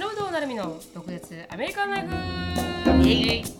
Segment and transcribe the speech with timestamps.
[0.00, 2.08] 忍堂なるみの独立アメリカンライ
[3.02, 3.59] フイエイ。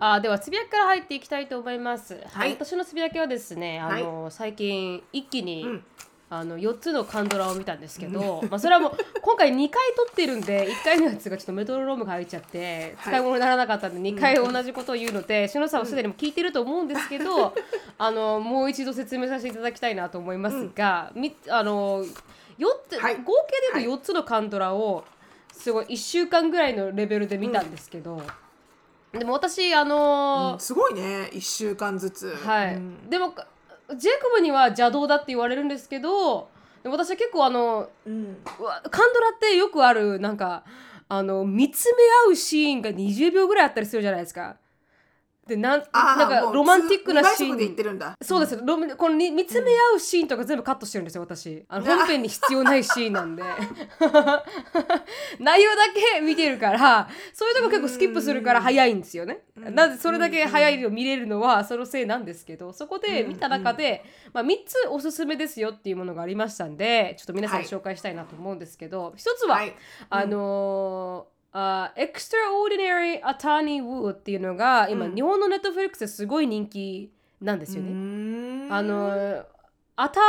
[0.00, 2.52] あーではつぶやきから入っていきたいと思います、はい。
[2.52, 5.84] 私のつぶやきはですねあの、最近一気に、うん。
[6.32, 13.14] あの4つのカンドラを見たんですけど、まあ、それはもう今回2回撮ってるんで1回のやつがちょっとメトロノームが入っちゃってはい。
[13.14, 17.52] 使い物にならなかったんで2回同じことを言うので篠さんはすでにも聞いてると思うんですけど、
[17.98, 22.08] あのもう一度説明させていただきたいなと思いますが、みあの4
[22.88, 23.16] つ、はい。
[23.16, 23.32] 合
[23.74, 25.04] 計で言うと4つのカンドラを
[25.52, 28.22] すごい1週間ぐらいのレベルで見たんですけど、
[29.12, 32.34] でも私あのすごいね1週間ずつ。
[32.44, 33.10] はい、うん。
[33.10, 33.34] でも
[33.96, 36.48] ジェイコブには邪道だって言われるんですけど
[36.82, 38.36] でも私は結構あのうん。
[38.90, 40.64] カンドラってよくあるなんか
[41.08, 44.56] あの見つめ合うシーンが20秒ぐらいあったりするじゃないですか。
[45.46, 48.14] でなんなんかロマンティックなシー速で言ってンるんだ。
[48.22, 48.60] そうです。
[48.64, 51.64] ロマこのに見つめ合うシーンとか全部カットしてるんですよ私。
[51.68, 53.42] あの本編に必要ないシーンなんで。
[55.40, 59.42] 内容だけ見てるからそういうとこ結構スキップするから早いんですよね。
[59.56, 59.74] うん。
[59.74, 67.70] なぜそれだけ早いの見れるのはそのせいなんですけどそこで見た中で、まあ、3つおすすめですよっていうものがありましたんでちょっと皆さんにはい。
[67.70, 69.74] 紹介したいなと思うんですけど、一つは、はい。
[70.08, 75.14] あのーあ Extraordinary Attorney Wu っていうのが今、うん。
[75.14, 77.10] 日本のネットフリックスですごい人気
[77.40, 77.90] なんですよね。
[77.90, 79.44] ねあの
[79.96, 80.20] あた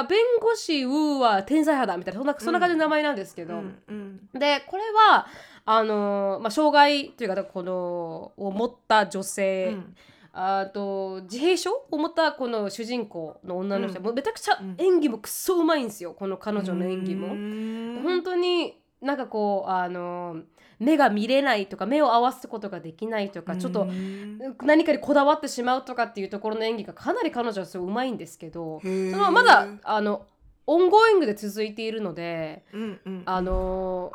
[0.00, 4.20] あ弁護士ウーは天才派だみたいなそんなそんな感じの名前なんですけど、うんうん。
[4.38, 5.26] でこれは
[5.66, 9.94] あの、まあ、障害というかこのを持った女性、うん。
[10.32, 14.04] あと自閉症を持ったこの主人公の女の人、うん。
[14.06, 14.74] もうめちゃくちゃうん。
[14.78, 17.28] 演技もくそうまいんですよこの彼女の演技も。
[17.28, 18.00] うん。
[18.02, 20.42] 本当になんかこうあの
[20.80, 30.26] 目が見れないとか目を合わすことができないとかちょっとうん何かにこだわってしまうとかっていうところの演技がかなり彼女はすごいうまいんですけどそのまだあの
[30.66, 33.22] ongoing で続いているのでうんうん。
[33.26, 34.10] あの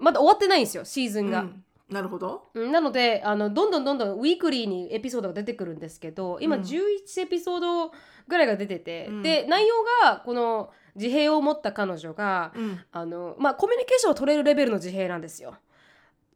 [0.00, 1.40] まだ終わってないんですよシーズンが。
[1.40, 1.64] うん。
[1.88, 2.48] なるほど。
[2.54, 6.62] うんなのであのどんどんどんどん weekly にエピソードが出てくるんですけど今うん。
[6.62, 7.92] 11エピソード
[8.28, 9.22] ぐらいが出てて、うん。
[9.22, 12.80] で内容がこの自閉を持った彼女がうん。
[12.92, 15.54] あのまあコミュニケーションを取れるレベルの自閉なんですよ。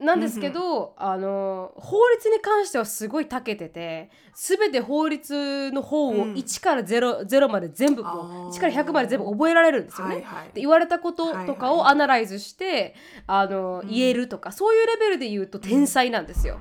[0.05, 6.35] なんですけど、あの法律に関してはすごい長けてて全て法律の方をうん。
[6.35, 8.49] 1から 0,、0まで全部もあうー。
[8.51, 10.17] 1から100まで全部覚えられるんですよね。
[10.17, 10.47] はいはい。
[10.55, 12.95] で言われたこととかをアナライズして、
[13.27, 13.89] あのうん。
[13.89, 16.59] 言えるとかそういうレベルで言うと天才なんですよ。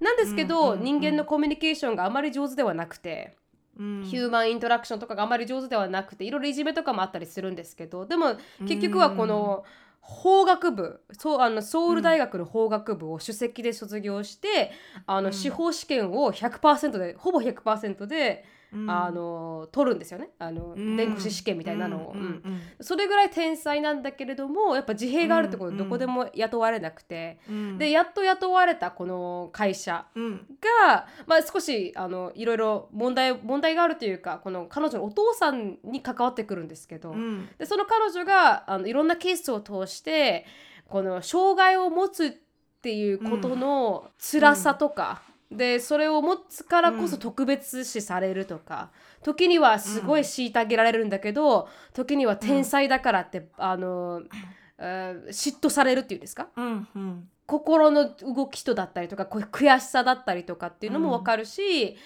[0.00, 3.36] なんですけど、うんうんうん人間のコミュニケーションがあまり上手ではなくて、
[3.78, 4.02] うん。
[4.04, 8.36] ヒューマンイントラクションとかがあまり上手ではなくていろいろいじめとかもあったりするんですけどでも
[8.66, 9.64] 結局はこの
[10.10, 14.72] 法学部そうあのソウル大学の法学部を首席で卒業して、
[15.06, 15.32] あのうん。
[15.32, 20.30] 司法試験を100%でほぼ100%で、うんあの取るんですよね。
[20.38, 20.96] あの、うん。
[20.96, 22.14] 弁護士試験みたいなのを。
[22.80, 27.78] それぐらい天才なんだけれどもやっぱ自閉があるってことでどこでも雇われなくて、うん。
[27.78, 30.46] でやっと雇われたこの会社うん
[30.86, 37.48] が、まあ、少しあのいろいろ問題問題があるというかこの彼女のお父さんに関わってくるんですけど、うん。
[37.58, 40.46] でその彼女があのいろんなケースを通して
[40.86, 42.30] この障害を持つっ
[42.82, 48.90] ていうことの辛さとか、でそれを持つからこそ特別視されるとか、
[49.22, 54.22] 時にはすごい虐げられるんだけど、時には天才だからって、あの、
[54.78, 56.48] えー嫉妬されるっていうんですか？
[56.56, 57.28] うんうん。
[57.46, 61.96] 心の動きとだったりとか悔しさだったりとかっていうのも分かるし、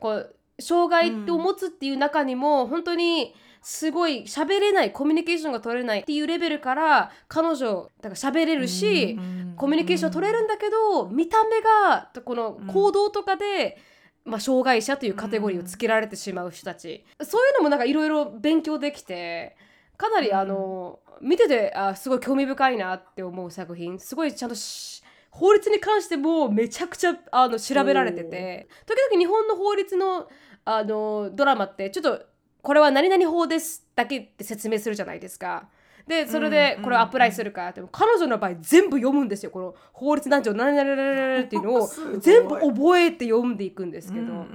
[0.00, 9.18] こう障害を持つっていう中にも本当にすごい喋れないコミュニケーションが取れないっていうレベルから彼女だから喋れるし、
[9.56, 13.78] コミュニケーション取れるんだけど見た目がこの行動とかで、
[14.24, 19.56] まあ、障害者というカテゴリーをつけられてしまう人たち、そういうのもなんかいろいろ勉強できて
[19.96, 23.98] かなりあの、見ててあすごい興味深いなって思う作品。
[23.98, 28.68] すごいちゃんとし法律に関してもめちゃくちゃあの調べられてて。
[28.84, 30.28] 時々日本の法律の
[30.66, 32.33] あのドラマってちょっと
[32.64, 35.68] これは何々法ですだけって説明するじゃないですか。
[36.06, 41.88] でそれでこれをアプライするかって、彼女の場合全部読むんですよこの法律何条何々っていうのを
[42.20, 44.46] 全部覚えて読んでいくんですけど、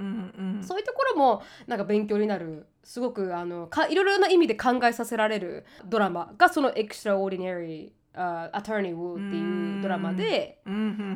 [0.60, 10.58] そういうところもなんか勉強になるすごくあのかいろいろな意味で考えさせられるドラマがその「Extraordinary uh, Attorney っていうドラマで、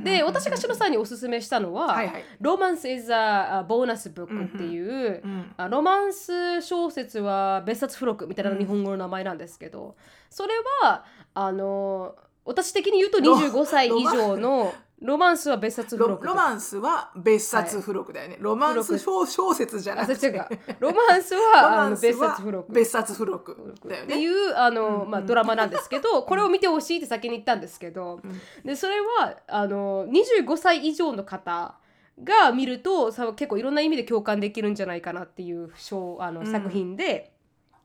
[0.03, 5.53] で私がシロさんにおすすめしたのははいはい「Romance is a Bonus Book」っていう、うん。
[5.57, 9.97] あロマンス小説は別冊付録みたいな日本語の名前なんですけど、
[10.31, 11.05] それは
[11.35, 12.15] あの
[12.45, 14.73] 私的に言うとロ25歳以上の
[15.05, 18.39] ロマンスは別冊付ロ録ロマンスは別冊付録だよね。
[18.41, 20.33] ロマンス小小説じゃなあくて。
[20.81, 22.73] ロマンスは あの別冊付録。
[22.73, 24.15] 別冊付録だよね。
[24.15, 28.21] っていうあの、まあ、ドラマなんですけどこれを見てほしいって先に言ったんですけど、
[28.65, 31.75] でそれはあの25歳以上の方
[32.23, 37.35] が見るとさ結構いろんな意味で共感できるんじゃないかなっていう小あの作品で、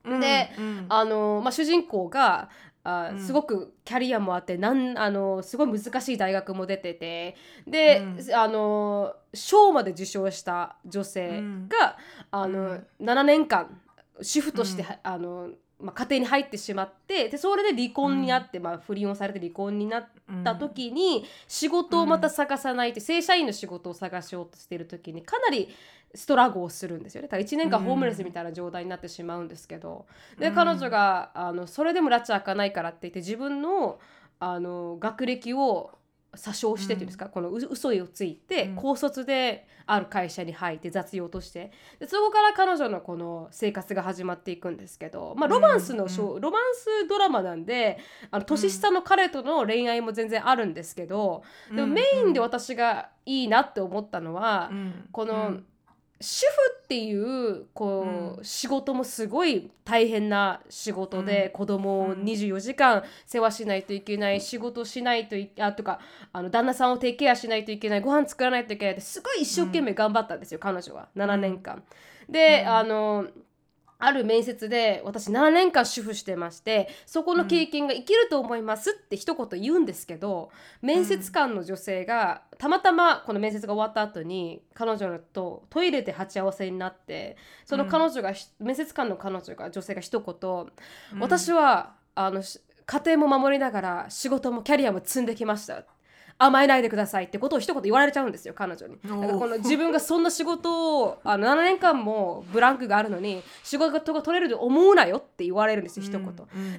[0.05, 0.21] うん。
[0.21, 0.85] でうん。
[0.87, 2.49] あのまあ、主人公が
[2.89, 3.19] あうん。
[3.19, 7.35] すごくキャリアもあってなんあのすごい難しい大学も出てて。
[7.67, 8.35] で、うん。
[8.35, 11.97] あの賞まで受賞した女性が、
[12.31, 13.05] あのうん。
[13.05, 13.79] 7年間
[14.21, 14.87] 主婦として、うん。
[15.03, 15.49] あの
[15.79, 20.07] まあ、家庭に入ってしまってでそれで離婚になって、まあ、不倫をされて離婚になっ
[20.43, 25.69] た時に、仕事をまた探さないって、正社員の仕事を探しようとしている時にかなり
[26.15, 27.27] ストラゴをするんですよね。
[27.27, 30.07] だから1年間ホームレスみたいな状態になってしまうんですけど、
[30.39, 30.55] でうん。
[30.55, 33.99] 彼女があのそれでも拉致開かないからって言って自分の
[34.39, 35.91] あの学歴を
[36.35, 38.75] 詐称してっていうんですか、このう嘘をついて、うん。
[38.75, 41.71] 高卒である会社に入って雑用として。
[41.99, 47.99] でそこから彼女のこの生活が始まっていくんですけど、まあ、ロマンスのショー、ロマンスドラマなんで
[48.31, 51.43] あの年下の彼との恋愛も全然あるんですけど、
[51.75, 55.09] でもメインで私がいいなって思ったのは、うん。
[55.11, 55.65] この、うん
[56.21, 56.51] 主婦
[56.83, 58.43] っていうこう、うん。
[58.43, 61.51] 仕事もすごい大変な仕事で、うん。
[61.51, 62.23] 子供をうん。
[62.23, 65.99] 24時間世話しないといけない仕事しないといあとか
[66.33, 71.07] あの旦那さんをテイケアしないといけないご飯作らないといけないってすごい一生懸命頑張ったんですよ、彼女は。
[71.15, 71.83] 7年間。
[72.27, 72.67] で、うん。
[72.69, 73.25] あの
[74.01, 80.51] ある面接で私7年間主婦してましてそこの経験が生きると思いますって一言言うんですけど
[80.81, 87.35] 面接官の女性がたまたまこの面接が終わった後に彼女とトイレで鉢合わせになって
[87.65, 95.83] その彼女が、面接官の彼女が女性が一言、私はあのし家庭も守りながら仕事もキャリアも積んできました
[96.41, 98.97] 甘えないでくださいってことを一言言われちゃうんですよ彼女に。
[99.03, 106.25] だからこの自分がそんな仕事をあの7年間もブランクがあるのに仕事が取れると思うなよって言われるんですよ一言。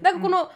[0.03, 0.51] だからこの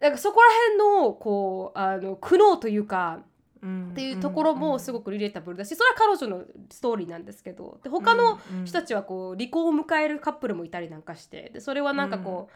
[0.00, 3.20] なんかそこら辺のこうあの苦悩というか
[3.64, 7.78] っていうところもすごくリレータブルだしそれは彼女のストーリーなんですけど。
[7.84, 11.50] で他の人たちはこう離婚を迎えるカップルもいたりなんかして。
[11.54, 12.54] でそれはなんかこう、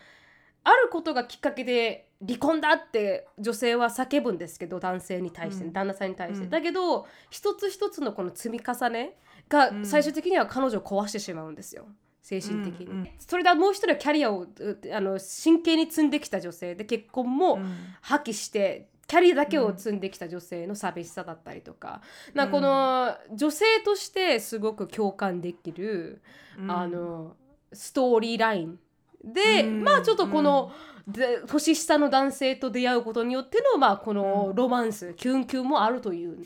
[0.68, 5.72] あることがきっかけで離婚だって女性は叫ぶんですけど男性に対して、うん。
[5.72, 6.50] 旦那さんに対して、うん。
[6.50, 9.16] だけど一つ一つのこの積み重ね
[9.48, 9.86] がうん。
[9.86, 11.86] 最終的には彼女を壊してしまうんですよ。
[12.22, 17.58] 精神的に、うんうんそれでもう一人はキャリアをうあの真剣に積んできた女性で結婚も
[18.00, 22.02] 破棄してキャリアだけを積んできた女性の寂しさだったりとか,、
[22.34, 26.20] なんかこの女性としてすごく共感できる、
[26.68, 27.36] あの
[27.72, 28.78] ストーリーライン
[29.24, 30.72] で、うんまあちょっとこの、
[31.06, 36.44] で年下の男性と出会うことによっての、まあ、このロマンス、キュンキュンもあるという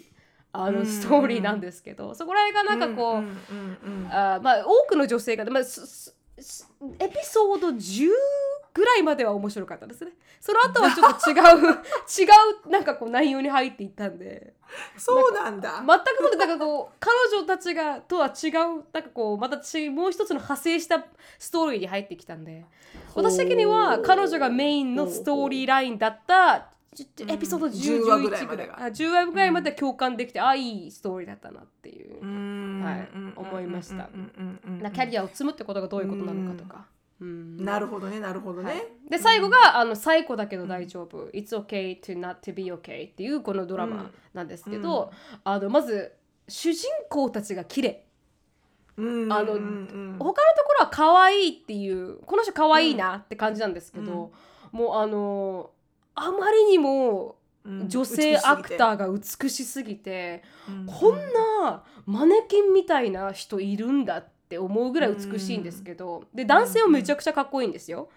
[0.53, 3.23] あうんのストーリーなんですけど、そこら辺がなんかこう、
[4.11, 5.63] あまあ、多くの女性が、まあ、
[6.99, 8.09] エピソード10
[8.75, 10.13] ぐらいまでは面白かったですね。
[10.41, 11.69] その後はちょっと違う
[12.19, 12.27] 違
[12.67, 14.55] うなんかこう内容に入っていったんで。
[14.97, 15.77] そうなんだ。
[15.77, 19.57] 全くもってなんかこう彼女たちがとは違うなんかこうまた
[19.91, 21.05] もう一つの派生した
[21.39, 22.65] ストーリーに入ってきたんで。
[23.15, 26.73] 私的には彼女がメインのストーリーラインだった
[27.27, 28.43] エピソード10、10話ぐらい。
[28.43, 28.85] 11ぐらいまでが。
[28.85, 32.17] あ10話ぐらいまで共感できて、あいいストーリーだったなっていう。
[32.17, 32.19] は
[32.85, 33.09] はい。
[33.37, 34.09] 思いました。
[34.81, 36.87] なキキャリアを積むってことがどういうことなのかとか。
[37.21, 37.65] うん。
[37.65, 38.75] なるほどねなるほどはい。
[38.75, 45.13] ね、で最後が、あの最高だけど大丈夫、It's okay to not to be okay っていうこのドラマなんですけど、
[45.45, 46.13] あのまず
[46.49, 48.05] 主人公たちが綺麗。
[48.97, 49.33] うん。
[49.33, 49.69] あの他のと
[50.19, 50.35] こ
[50.81, 54.33] ろは可愛いっていうこの人可愛いなって感じなんですけど、
[54.73, 55.71] もうあの
[56.15, 60.87] あまりにもうん女性アクターが美しすぎて、うん。
[60.87, 68.09] こんなマネキンみたいな人いるんだって思うぐらい美しいんですけど、で男性はめちゃくちゃかっこいいんですよ。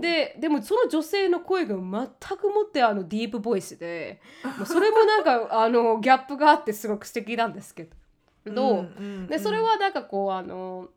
[0.00, 4.20] ででもその女性の声が全くもってあのディープボイスで
[4.66, 7.88] それもなんか あのギャップがあってすごく素敵なんですけ
[8.44, 9.26] ど、んん。
[9.28, 10.88] でそれはなんかこうあの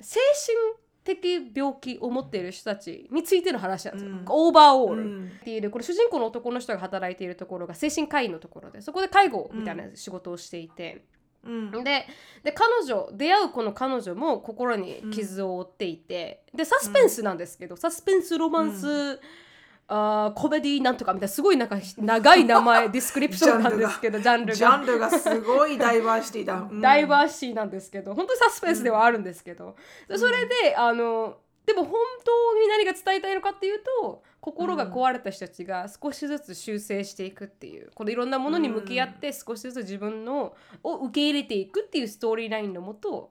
[0.00, 4.24] 精神的病気を持っている人たちについての話なんですよ、うん。
[4.28, 5.02] オーバーオール。
[5.02, 5.32] うん。
[5.40, 11.04] っていうこれ主人公の男の人が働いているところが精神科医のところでそこで介護みたいな仕事をしていて、
[11.44, 11.70] うん。
[11.84, 12.06] で
[12.44, 19.18] で彼女出会うこの彼女も心に傷を負っていて、でサスペンスなんですけど、サスペンスロマンス
[19.88, 24.54] あーコメディなんとかみたいなすごいなんか長い名前 description なんですけどジャンルが。
[24.54, 25.10] ジャンルが。
[25.10, 26.66] すごいダイバーシティだ。
[26.70, 26.80] うん。
[26.80, 29.76] ダイバーシティなんですけど本当にサスペンスではあるんですけど、
[30.08, 31.36] でそれであの
[31.66, 43.30] でも本当に何が伝えたいのかっていうと心が壊れた人たちが少しずつ修正していくっていうこのいろんなものに向き合って少しずつ自分のを受け入れていくっていうストーリーラインのもと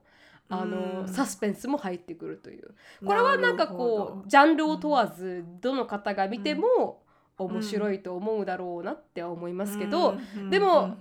[0.51, 1.08] あの、うん。
[1.08, 2.74] サスペンスも入ってくるという。
[3.05, 7.01] これはなんかこどうジャンルを問わずどの方が見ても
[7.38, 10.50] 面白いと思うだろうなっては思いますけど、うん。
[10.50, 10.98] でも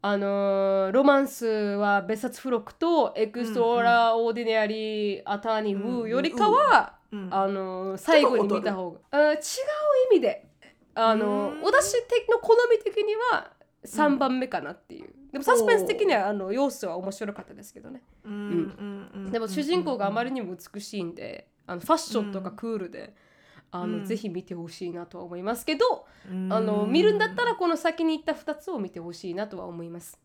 [0.00, 7.28] あのーロマンスは別冊付録と Extraordinary Attorney Woo よりかは、うん。
[7.32, 9.38] あのー最後に見た方が、あ違う
[10.12, 10.44] 意味で。
[10.94, 13.52] あの私的の好み的には
[13.84, 23.14] 3番目かなっていう、でもサスペンス的にはあの要素は面白かったですけどね、うんでも主人公があまりにも美しいんであのファッションとかクールで、
[23.70, 24.04] あのうん。
[24.04, 26.52] ぜひ見てほしいなとは思いますけど、うん。
[26.52, 30.18] あの見るんだったらこの先に行った2つを見てほしいなとは思います。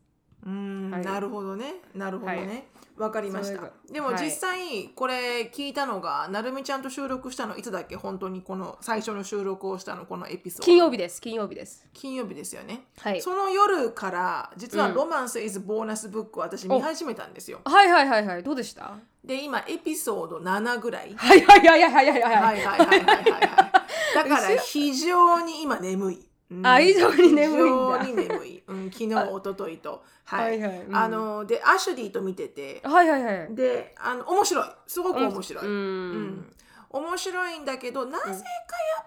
[0.46, 1.04] うんはい。
[1.04, 1.76] なるほどね。
[1.94, 3.72] なるほどはねわ、かりました。
[3.92, 4.24] でもはい。
[4.24, 7.96] 実際これ聞いたのが、なるみちゃんと収録したのいつだっけ？
[7.96, 10.64] 本当にこの最初の収録をしたのこのエピソード。
[10.64, 11.20] 金曜日です。
[11.20, 11.84] 金曜日です。
[11.92, 13.20] 金曜日ですよね、はい。
[13.20, 14.94] その夜から実は「うん。
[14.94, 17.60] ロマンス・イズ・ボーナス・ブック」を私見始めたんですよ。
[17.64, 18.42] はいはいはいはい。
[18.44, 18.92] どうでした？
[19.24, 21.14] で今エピソード7ぐらい。
[21.16, 22.32] はいはいはいはいはいはい。
[22.32, 22.32] はい。
[22.32, 23.32] はいはいはいはいはい。
[23.32, 23.84] はい
[24.14, 26.24] だから非常に今眠い、うん
[26.62, 28.04] あ非常に眠いんだ。
[28.04, 30.04] 非常に眠い、うん、昨日一昨日と。
[30.24, 30.96] はい、はいはいうん。
[30.96, 32.80] あのでアシュリーと見てて。
[32.84, 33.54] はいはいはい。
[33.54, 34.64] であの面白い。
[34.86, 36.22] すごく面白い、ううん。
[36.22, 36.54] ん。
[36.90, 38.42] 面白いんだけどなぜかやっ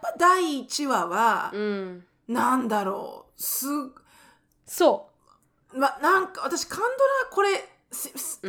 [0.01, 2.03] ぱ第1話は、うん。
[2.27, 3.41] なんだろう。
[3.41, 3.65] す
[4.65, 5.10] そ
[5.74, 6.91] まなんか私カンドラ
[7.32, 7.50] これ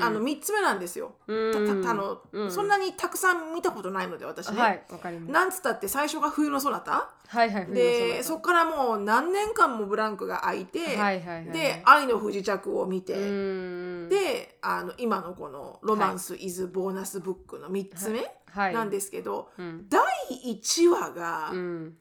[0.01, 1.33] あのうん3つ目なんですよ、う。
[1.33, 1.83] うん。
[1.83, 4.83] たたあのうんそんなにたくさん見たことないので私ね、はい。
[5.29, 7.11] なんつったって最初が冬のそなた？
[7.29, 7.67] はいはい。
[7.67, 11.53] でそこからもう何年間もブランクが空いて、はいはいはい。
[11.53, 13.17] で「愛の不時着」を見て、う
[14.07, 14.09] ん。
[14.09, 18.75] であの今のこの「ロマンス・イズ・ボーナス・ブック」の3つ目はい。
[18.75, 19.87] なんですけど、うん。
[19.89, 20.03] 第
[20.47, 21.97] 1話が、うん。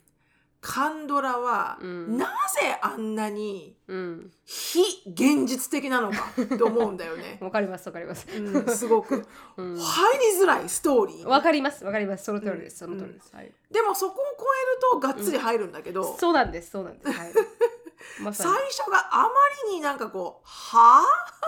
[0.67, 4.31] カンドラは、うんなぜあんなにうん。
[4.43, 7.37] 非現実的なのかと思うんだよね。
[7.41, 8.27] わかりますわかります。
[8.37, 9.77] うん、すごく うん。
[9.77, 13.33] 入りづらいストーリーわかりますわかりますその通りですその通りです。
[13.33, 13.51] はい。
[13.71, 17.17] でもそこを超えるとがっつり入るんだけど、そうなんですそうなんです。
[17.17, 17.33] はい。
[18.21, 18.69] まさ最に。
[18.71, 19.29] 初があま
[19.69, 21.47] りになんかこう「はあ?」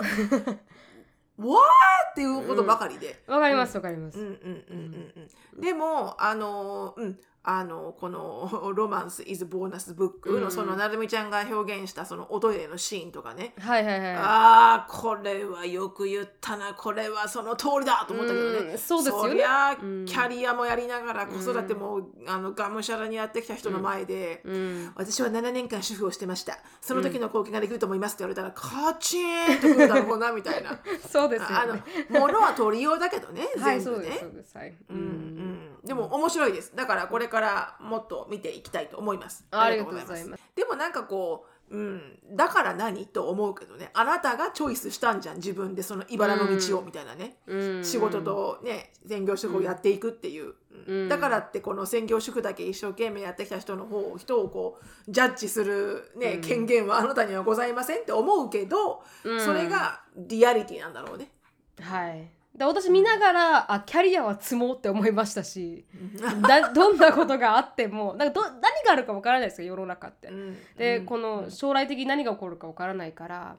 [1.46, 3.22] わーっていうことばかりで。
[3.26, 4.18] わかりますわかります。
[4.18, 14.14] うんうんうんうんうん、でもあのうんあのこの「ロマンス・イズ・ボーナス・ブック」のうんそのなるみちゃんが表現したそのおトイレのシーンとかね、はいはいはい。
[14.16, 19.28] ああこれはよく言ったなこれはその通りだと思ったけどね、うんそうですよね。
[19.30, 24.92] そりゃうんキャリアもやりながら子育ても、あのがむしゃらにやってきた人の前で、うん。
[24.96, 26.58] 私は7年間主婦をしてました。
[26.80, 30.78] その時の貢献ができると思いますって言われたら、カチーンとくるだろうなみたいな。
[31.08, 31.82] そうですあよね。
[32.10, 34.56] の物は取りようだけどねはい全部ね、そうですそうです。
[34.58, 34.76] はい。
[34.90, 35.49] うんうん、
[35.84, 36.74] でも面白いです。
[36.74, 39.46] だからこれからもっと見ていきたいと思います。
[39.50, 40.42] ありがとうございます。
[40.54, 43.90] でもなんかこう、うん、だから何と思うけどね。
[43.94, 45.36] あなたがチョイスしたんじゃん。
[45.36, 47.84] 自分でその茨の道をみたいなね、うん。
[47.84, 50.54] 仕事とね専業主婦をやっていくっていう、
[50.86, 51.02] うん。
[51.02, 51.08] うん。
[51.08, 56.40] だからってこの専業主婦だけ一生懸命やってきた人の方人をこうジャッジする、ねうん。
[56.40, 59.40] 権限はあなたにはございませんって思うけど、うん。
[59.40, 61.30] それがリアリティなんだろうね。
[61.80, 62.28] はい。
[62.60, 65.86] で私見ながらあキャリアは積もうって思いましたし
[66.42, 70.28] だ どんなことがあってもなんかど何があるかわからないですよ世の中って。
[70.76, 73.56] でこの将来的に何が起こるかわからないから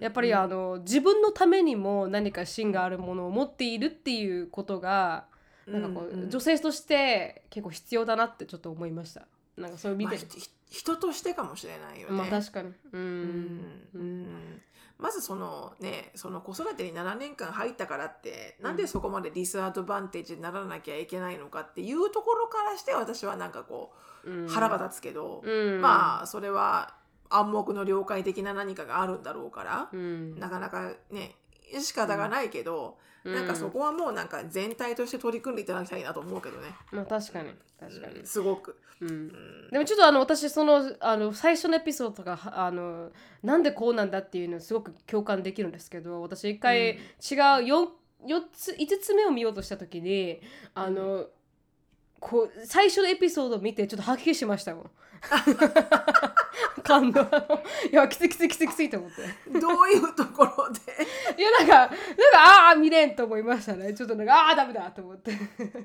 [0.00, 5.26] やっぱりあの自分のためにも何か芯があるものを持っているっていうことが
[5.68, 9.28] なんかこう女性として結構必要だなってちょっと思いました。
[9.56, 10.14] なんかそれを見まあ、
[10.70, 12.16] 人としてかもしれないよね。
[12.16, 12.68] まあ確かに。
[12.68, 13.88] ううんん。
[13.94, 14.62] うん
[15.00, 23.92] まずそのねその子育てに7年間入ったからって、なんでそこまでディスアドバンテージにならなきゃいけないのかっていうところからして私はなんかこ
[24.24, 24.48] ううん。
[24.48, 25.80] 腹が立つけど、うん。
[25.80, 26.94] まあそれは
[27.28, 30.38] 暗黙の了解的な何かがあるんだろうから、うん。
[30.38, 31.36] なかなかね
[31.80, 37.50] 仕方がないけど、なんかそこはもうなんか全体として取り組んでいただきたいなと思うけどね、まあ確かに。
[37.78, 38.26] 確かに。
[38.26, 38.78] すごく。
[39.00, 39.68] うん。
[39.70, 43.10] でもちょっとあの私そのあの最初のエピソードがはあの
[43.42, 47.88] なんでこうなんだっていうのすごく共感できるんですけど私一回違う 4,
[48.26, 50.40] 4つ5つ目を見ようとした時に
[50.74, 51.26] あの、
[52.20, 54.90] こう最初のエピソードを見てちょっと吐き気しましたもん。
[56.82, 57.22] 感動。
[57.90, 59.58] いやきついきついきついきついと思って。
[59.58, 60.80] どういうところで？
[61.38, 61.96] いやなんかなんか
[62.68, 63.94] ああ見れんと思いましたね。
[63.94, 65.32] ちょっとなんかああダメだと思って。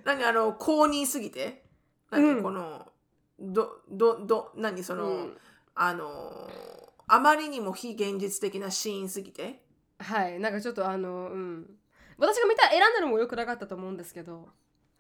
[0.04, 1.64] 何あの公認すぎて？
[2.12, 2.86] 何、うんこの
[3.40, 5.38] どどど何その、うん。
[5.76, 6.50] あの
[7.08, 9.62] あまりにも非現実的なシーンすぎて？
[10.00, 10.40] はい。
[10.40, 11.66] なんかちょっとあのうん。
[12.18, 14.48] 私が見た選んだのも良くなかったと思うんですけど、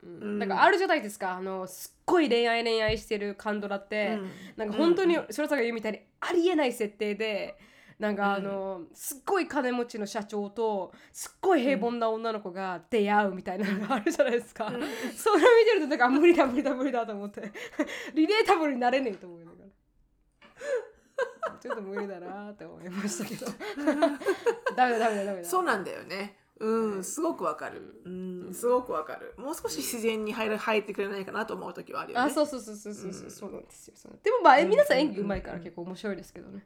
[0.05, 0.21] うん。
[0.21, 1.33] うんなんかあるじゃないですか。
[1.33, 4.19] あのすっごい恋愛恋愛してるカンドラって、
[4.55, 5.57] なんか本当にうん白さん。
[5.57, 7.57] が言うみたいにありえない設定で
[7.97, 14.73] なんかあの、すっごい金持ちの社長とすっごい平凡な女の子が出会うみたいなのがあるじゃないですか、うん。
[14.73, 17.41] それを見てるとなんか無理だ無理だ無理だと思って。
[18.13, 23.45] リレータブルになれねえと思いながらちょっと無理だなって思いましたけど。
[24.75, 25.47] ダメだダメだダメだ。
[25.47, 28.01] そうなんだよねうんすごくわかる。
[28.05, 29.33] うんすごくわかる。
[29.37, 32.25] もう少し自然に入る入ってくれないかなと思う時はあるよね。
[32.25, 33.31] あそうそうそうそうそうそう、うん。
[33.31, 33.93] そうなんですよ。
[33.97, 36.65] そうでもまあ、うん皆さん演技うまいから結構面白いですけどね、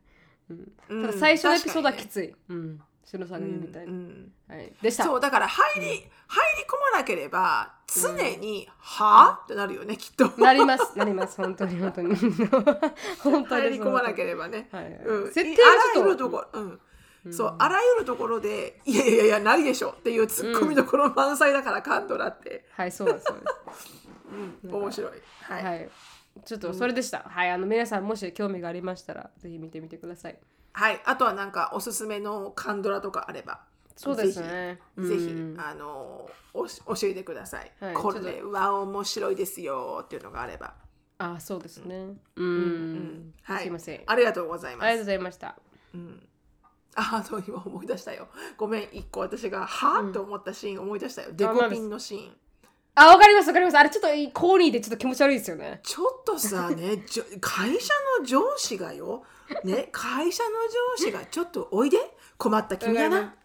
[0.50, 0.72] うん。
[0.89, 1.05] うん。
[1.08, 2.81] ただ最初のエピソードはきつい、うん。
[3.10, 5.05] 篠さんが言うみたいに、うんはい、でした。
[5.05, 6.08] そうだから入り、入り込
[6.93, 10.31] まなければ常に「はあ?」ってなるよねきっと。
[10.39, 10.96] なります。
[10.96, 11.38] なります。
[11.38, 12.15] 本当に本当に。
[13.24, 13.62] 本当に。
[13.63, 14.93] 入り込まなけれればね、ば、はい。
[14.93, 16.79] うん、設定あらがちょっるところ、
[17.25, 17.33] うん。
[17.33, 23.43] そうあらゆるところで「いやいやいやないでしょ」っていうツッコミどころ満載だからカンドラって、はいそうですそうで
[24.63, 25.11] うん、 面白い。
[25.11, 25.89] すはい、はい。
[26.45, 30.39] ちょっとそれでした、はいあの皆さんもし興味がありましたらぜひ見てみてください。
[30.73, 33.61] はい、あとはなんかおすすめのカンドラとかあれば
[33.95, 34.79] そうですね。
[34.97, 40.73] ぜひ、ぜひうんあのおし教えてください、はいこれは面白いですよっていうのがあれば、
[41.17, 42.17] あそうですね。
[42.35, 43.33] うん、うん。
[43.43, 44.03] はい、すいません。
[44.05, 44.85] ありがとうございます。
[44.85, 45.55] ありがとうございました。
[45.93, 46.28] うん
[47.00, 48.27] あそう今思い出したよ。
[48.58, 50.08] ごめん一個私がは？
[50.10, 51.29] あ、と思ったシーン思い出したよ。
[51.34, 52.32] デコピンのシーン。
[52.96, 53.77] あわかりますわかります。
[53.77, 55.79] あれちょっとコーニーでちょっと気持ち悪いですよね。
[55.84, 57.03] ちょっとさね
[57.39, 59.24] 会社の上司がよ、
[59.63, 60.50] ね、会社の
[60.98, 61.98] 上司が ちょっとおいで。
[62.39, 63.36] 困った君だな、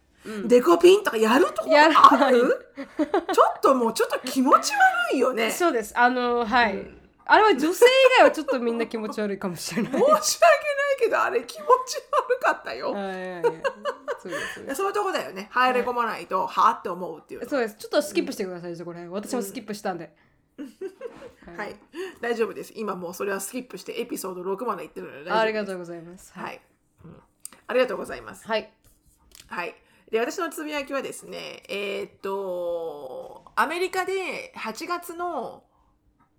[0.46, 2.30] デコピンとかやるとこやらない。
[2.30, 2.72] あ る
[3.32, 4.72] ちょっともうちょっと気持ち
[5.10, 5.50] 悪いよね。
[5.50, 5.92] そうです。
[5.98, 7.88] あのはい、うんあれは女性以
[8.18, 9.92] 外はちょっとみんな気持ち悪いかもしれない。
[9.92, 10.20] 訳ない
[10.98, 13.62] けどあれ気持ち悪かったよ、はいはいはい。
[14.74, 15.48] そういうとこだよね。
[15.50, 17.76] 入り込まないと、はあって思うっていうのそうです。
[17.76, 19.14] ちょっとスキップしてください、そこら辺。
[19.14, 20.14] 私もスキップしたんで、
[21.56, 21.76] はい、
[22.20, 22.72] 大丈夫です。
[22.76, 25.36] 今もうそれはスキップしてエピソード6までいってるので大丈夫です。
[25.40, 26.32] ありがとうございます。
[26.34, 26.60] はい、
[27.04, 27.16] うん。
[27.66, 28.46] ありがとうございます。
[28.46, 28.70] はい。
[29.46, 29.74] はい。
[30.10, 35.64] で、私のつぶやきはですね、えーっと、アメリカで8月の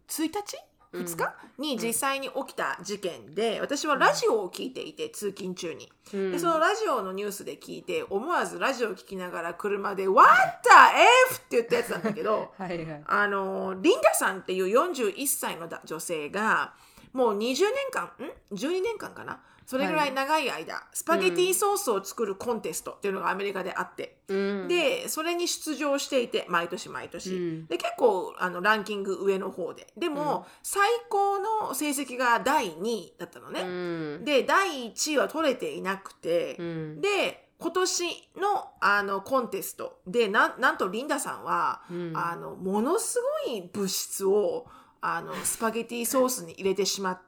[0.07, 0.57] 1日？
[1.03, 5.91] ?2 日、に実際に起きた事件で、私はラジオを聞いていて、通勤中に。
[6.13, 10.31] うんで、そのラジオのニュースで聞いて、思わずラジオを聞きながら車で、What
[10.63, 10.69] the
[11.31, 11.37] F!
[11.37, 16.73] って言ったやつなんだけど、 はいはいあのリンダさんっていう41歳のだ女性が
[17.13, 17.57] もう20年
[17.91, 18.09] 間ん
[18.53, 19.39] ？12年間かな？
[19.65, 24.67] それぐらい長い間、スパゲティソースを作るコンテストっていうのがアメリカであって、うん。
[24.67, 27.65] でそれに出場していて毎年毎年、うん。
[27.67, 29.87] で結構あのランキング上の方で。
[29.97, 33.65] でも、最高の成績が第2位だったのね、う
[34.21, 34.25] ん。
[34.25, 37.01] で第1位は取れていなくて、うん。
[37.01, 38.03] で今年
[38.37, 42.13] のあのコンテストでなんなんとリンダさんは、うん。
[42.15, 44.67] あのものすごい物質を
[45.01, 47.24] あのスパゲティソースに入れてしまって、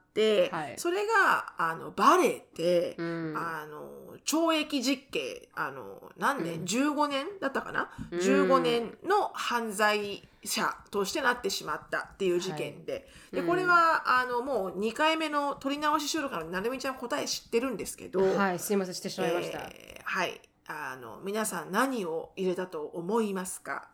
[0.52, 0.74] はい。
[0.76, 3.34] それがあのバレて、うん。
[3.36, 6.64] あの懲役実刑あの何年、うん。
[6.64, 8.18] 15年だったかな、うん。
[8.18, 13.46] 15年の犯罪者としてなってしまったっていう事件で,、でうん。
[13.46, 18.58] これはあのもう2回目の取り直し収録なのでなるみちゃん答え知ってるんですけど、はい。
[18.58, 18.94] すいません。
[18.94, 20.40] してしまいました、えーはい。
[20.66, 23.88] あの皆さん何を入れたと思いますか？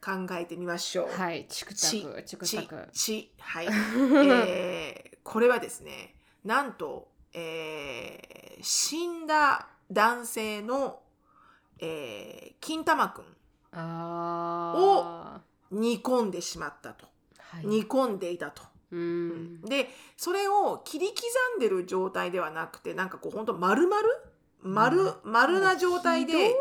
[0.00, 1.08] 考えてみましょう。
[1.10, 1.46] はい。
[1.48, 2.88] チクタちクチクちタク。
[2.92, 3.66] ちはい、
[4.46, 11.00] えーこれはですねなんと、えー死んだ男性の、
[11.78, 13.24] えー金玉くん
[13.72, 17.06] あ煮込んでしまったと。
[17.06, 17.66] ーはい。
[17.66, 18.62] 煮込んでいたと。
[18.90, 19.60] うん。
[19.62, 21.22] でそれを切り刻
[21.56, 23.96] んでる状態ではなくてなんかこうほんと丸々
[24.62, 26.52] 丸丸な状態で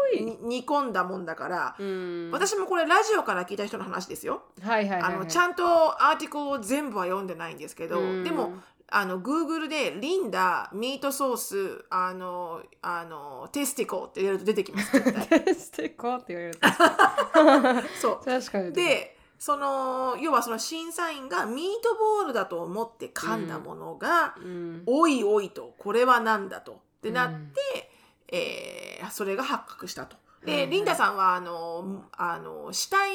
[0.42, 2.30] 煮込んだもんだから、うん。
[2.32, 4.44] 私もこれラジオから聞いた人の話ですよ。
[4.62, 5.66] はいはいはい、はい、あのちゃんと
[6.04, 8.24] アーティクルを全部は読んでないんですけど、うん。
[8.24, 8.54] でも
[8.90, 15.56] あの Google でリンダミートソースあのあのテスティコって入れると出てきます絶対。
[15.56, 17.90] してこうって言われると。
[18.00, 18.26] そう。
[18.26, 18.74] 確かに。
[18.74, 24.84] でその要はその審査員がミートボールだと思って噛んだものが、うん。
[24.86, 27.92] おいおいとこれは何だとってなって、
[28.30, 30.18] えーそれが発覚したと。
[30.46, 33.10] で、はいはいリンダさんはあのあの死体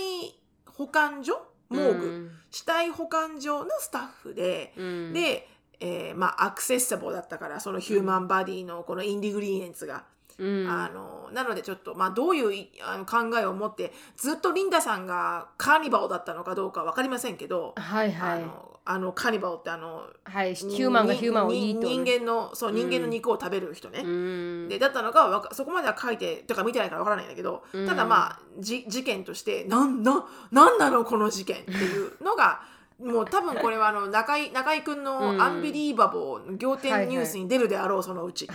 [0.67, 1.35] 保管所？
[1.69, 5.49] モーグ、死体保管所のスタッフで、うん、で、
[5.81, 10.05] えーまあアクセッサブルだったからそのヒューマンバディのこのインディグリーエンツが、
[10.39, 18.43] うん、あのなのでちょっとまあどういういあの考えを持ってずっとリンダさんがカーニバルだったのかどうか分かりませんけど、はいはい。
[18.43, 21.83] あのあのカニバルってあのはいヒューマンがヒューマンをいいと。
[21.83, 24.69] 人間のそう人間の肉を食べる人ね、うん。
[24.69, 27.87] でだったのがわかそこまでは書いてとか見てないからわからないんだけど、うん。
[27.87, 32.63] ただまあじ事件としてなんななんなのこの事件っていうのが
[32.99, 35.05] もう多分これはあの中井中井くんうん。
[35.05, 38.49] の「アンビリーバボー」仰天ニュースに出るであろうそのうち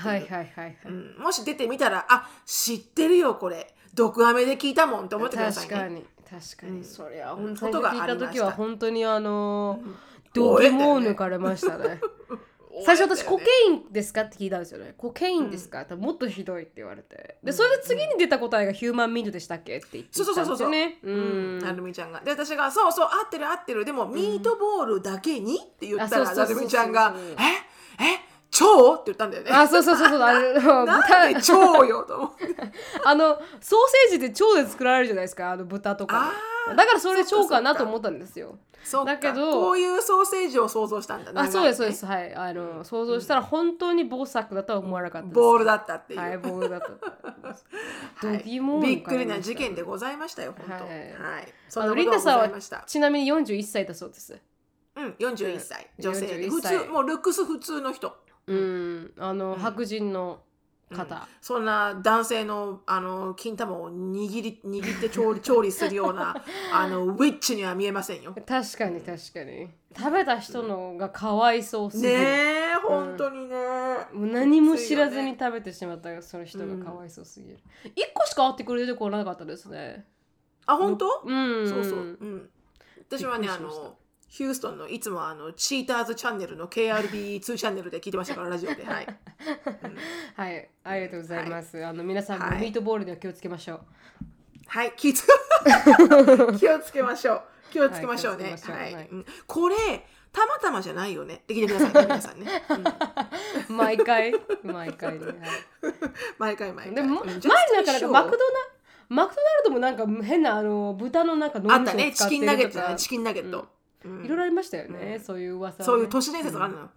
[1.19, 3.73] もし出てみたらあ知ってるよこれ。
[3.93, 5.73] 毒アメで聞いたもんって思ってくださいね。
[5.73, 6.05] 確かに。
[6.29, 6.83] 確かに、うん。
[6.83, 9.95] それは本当に聞いたた時は本当にあのうん
[10.33, 11.99] 度肝を抜かれましたね。
[12.85, 14.93] 最初私コケインですかって聞いたんですよね。
[14.97, 17.37] コケインですか、ってもっとひどいって言われて。
[17.43, 21.09] でそれで次に出た答えがヒューマンミートでしたっけって言ってそうそうそうそうたんですよねう。
[21.09, 21.57] うん。
[21.57, 21.59] ん。
[21.59, 22.19] なるみちゃんが。
[22.21, 23.83] で私が「そうそう合ってる合ってる。
[23.83, 27.15] でもミートボールだけに?」って言ったらなるみちゃんが
[27.99, 28.03] 「え？
[28.03, 28.19] え？
[28.51, 29.51] 超?」って言ったんだよね。
[29.51, 30.21] あそうそうそうそう。
[30.21, 31.01] あ のなん
[31.33, 32.45] で豚超よと思って。
[33.03, 36.31] あのソーセージって腸で作られるじゃないですかあの豚とか。
[36.69, 39.11] あだからそれそっか腸かなと思ったんですよそうか。
[39.13, 42.05] だけどこういうソーセージを想像したんだあそうですそうです。
[42.05, 42.33] はい。
[42.33, 45.35] あの想像したら本当に棒作だとは思わなかったです。
[45.35, 46.19] ボールだったっていう。
[46.19, 46.87] はいボールだった
[48.27, 48.43] はい。
[48.45, 50.73] びっくりな事件でございましたよ、本当。
[50.73, 51.43] ははい。
[51.43, 51.45] い。
[51.67, 52.83] そんなことさんはざいました。
[52.87, 54.39] ちなみに41歳だそうです。
[54.95, 56.47] うん、41歳、女性で。
[56.47, 56.79] 41普歳。
[56.79, 58.15] 通、もうルックス普通の人。
[58.47, 59.13] うん。
[59.19, 59.59] あの、うん。
[59.59, 60.41] 白人の
[60.95, 61.21] 方、うん。
[61.41, 68.33] そんな男性のあの金玉を握り握って調理 調理するようなあのウィッチには見えませんよ。
[68.33, 69.69] 確かに確かに。
[69.97, 73.55] 食べた人のがかわいそうすぎる、ねえ、本当にね。
[74.13, 77.59] もう何も知らずに食べてしまったその人がかわいそうすぎる、
[77.95, 80.05] 一1個しか会ってくれてこなかったですね。
[80.67, 81.23] あ、本当？
[81.25, 81.67] うん。
[81.67, 81.99] そうそう。
[81.99, 82.49] うん。
[83.09, 88.83] 私はね、あのヒューストンのいつもあのチーターズチャンネルの KRB2 チャンネルで聞いてましたからラジオで。
[88.83, 89.07] はい。
[90.35, 90.69] はい。
[90.83, 93.79] ありがとうございます、あの皆さんもはいミートボールには気をつけましょう。
[94.67, 95.25] はい、気をつ
[96.59, 97.41] 気をつけましょう。
[97.71, 98.43] 気をつけましょうね。
[98.43, 98.93] はいはい。
[98.95, 99.07] はい。
[99.09, 99.25] うん。
[99.45, 99.75] これ
[100.33, 101.43] たまたまじゃないよね。
[101.47, 102.63] で聞いてくださいね、皆さんね。
[103.69, 104.33] う ん毎回。
[104.61, 105.35] 毎回ね、はい。
[106.37, 106.95] 毎回毎回。
[106.95, 107.27] でも、うん。
[107.27, 107.47] 前んか
[107.93, 108.77] show マクドナ
[109.09, 113.76] マクドナルドもなんか変なあの豚のなんか脳あったね、みそを使ってチキンナゲッるとかトだね、チキンナゲット。
[114.07, 114.25] うん。
[114.25, 115.23] いろいろありましたよね、うん。
[115.23, 116.79] そういう噂はね、そういう都市伝説があるの。
[116.81, 116.89] よ。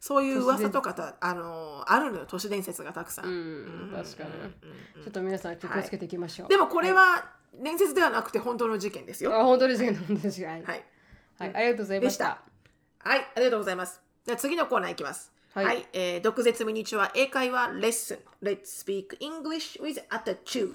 [0.00, 3.24] そういう噂とかたあのあるのよ、都市伝説がたくさん。
[3.24, 3.90] ううん。
[3.90, 4.30] ん確かに、
[5.02, 9.34] ちょっと皆さん気をつけていきましょう、でもこれは伝説ではなくて本当の事件ですよ。
[9.34, 10.84] あ本当ですね本当ですねはい、はい。
[11.38, 12.24] はい、ありがとうございました。
[12.24, 12.30] で
[13.00, 13.08] した。
[13.08, 14.00] はい、ありがとうございます。
[14.24, 15.32] じゃあ次のコーナーいきます。
[15.54, 18.18] ははいい、えー、毒舌ミニチュア英会話レッスン。
[18.46, 20.74] Let's speak English with attitude.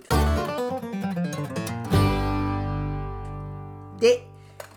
[4.00, 4.28] で、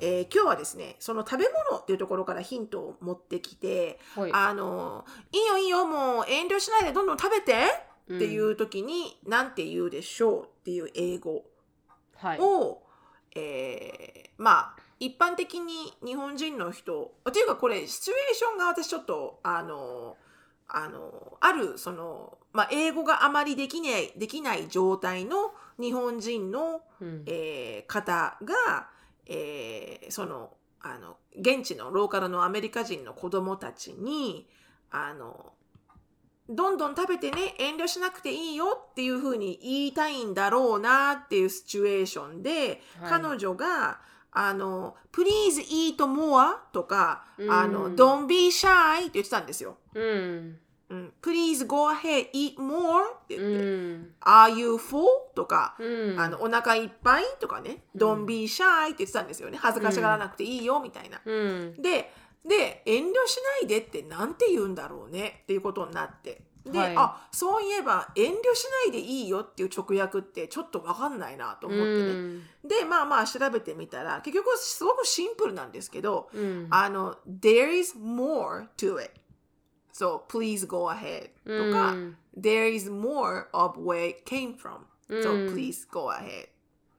[0.01, 4.31] えー今日はですね、その食べ物っていうところからヒントを持ってきて、はい。
[4.33, 7.53] あの、いいよいいよ、もう遠慮しないでどんどん食べて
[8.15, 11.45] っていう時に、なんて言うでしょうっていう英語
[12.17, 12.39] はい。
[12.41, 12.83] を、
[13.35, 20.17] えーまあ一般的に日本人の人っていうかこれシチュエーションが私ちょっとあの
[20.69, 27.23] あのあるその、まあ、英語があまりできないできない状態の日本人の、うん。
[27.27, 28.89] えー方が、
[29.27, 34.49] えーそのあの現地のローカルのアメリカ人の子供たちに
[34.91, 35.53] あの
[36.49, 43.21] どんどん食べてね遠慮しなくていいよっていうふうに言いたいんだろうなっていうシチュエーションで、はい。
[43.21, 47.51] 彼女があの「Please eat more」とか「うん。
[47.51, 48.69] あの Don't be shy」
[49.03, 49.79] って言ってたんですよ。
[49.95, 53.67] うんうん、Please go ahead eat more ってう言って、
[53.99, 54.15] ん。
[54.21, 55.05] Are you full?
[55.35, 56.21] とか、うん。
[56.21, 57.25] あのお腹いっぱい？
[57.41, 59.59] とかね、Don't be shy って言ってたんですよね。
[59.61, 61.21] 恥ずかしがらなくていいよみたいな。
[61.25, 61.75] うん。
[61.83, 62.13] で、
[62.47, 65.41] で、遠慮しないでってなんて言うんだろうね。
[65.43, 66.43] っていうことになって。
[66.65, 66.95] で、はい。
[66.97, 71.91] あそういえば遠慮しないでいいよっていう直訳ってちょっとわかんないなと思ってね。
[71.91, 72.43] うん。
[72.65, 76.69] で、まあまあ調べてみたら、結局すごくシンプルなんですけど、うん。
[76.71, 79.11] あの、there is more to it.
[79.96, 81.30] So, please go ahead.
[81.46, 84.86] とか、うん there is more of where it came from.
[85.10, 86.48] う So, ん please go ahead.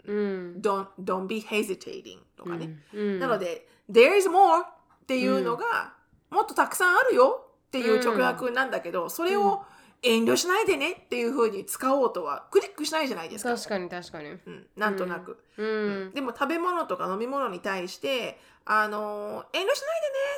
[0.05, 2.19] うん、 Don't, don't be hesitating.
[2.37, 2.77] とかね。
[2.93, 4.67] うん、なので、there is more っ
[5.07, 5.95] ていうのが、
[6.31, 9.65] もっとたくさんあるよっていう直訳なんだけど、それを
[10.08, 13.56] 遠慮しないでねっていうふうに使おうとはクリックしないじゃないですか。
[13.56, 14.30] 確かに確かに。
[14.30, 15.38] うん、なんとなく。
[15.58, 15.64] う
[16.10, 19.76] ん、でも食べ物とか飲み物に対して、あの遠慮しないでね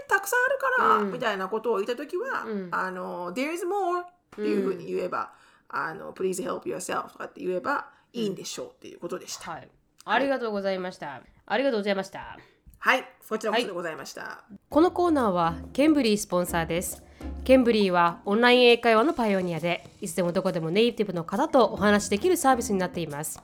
[0.07, 1.11] たくさんあるから、うん。
[1.11, 2.69] みたいなことを言った時は、うん。
[2.71, 4.05] あの There is more っ
[4.35, 5.31] ていうふうに言えば、
[5.69, 9.51] あの Please help yourself とかって言えばいいんでしょうっていうことでした。
[9.51, 9.69] はい。
[10.05, 11.21] ありがとうございました。
[11.45, 12.37] ありがとうございました。
[12.81, 14.43] はい、こちらこそでございました。
[14.69, 17.03] このコーナーはケンブリースポンサーです。
[17.43, 23.41] ケンブリーはオンライン英会話のパイオニアで、いつでもどこでもネイティブの方とお話しできるサービスになっています。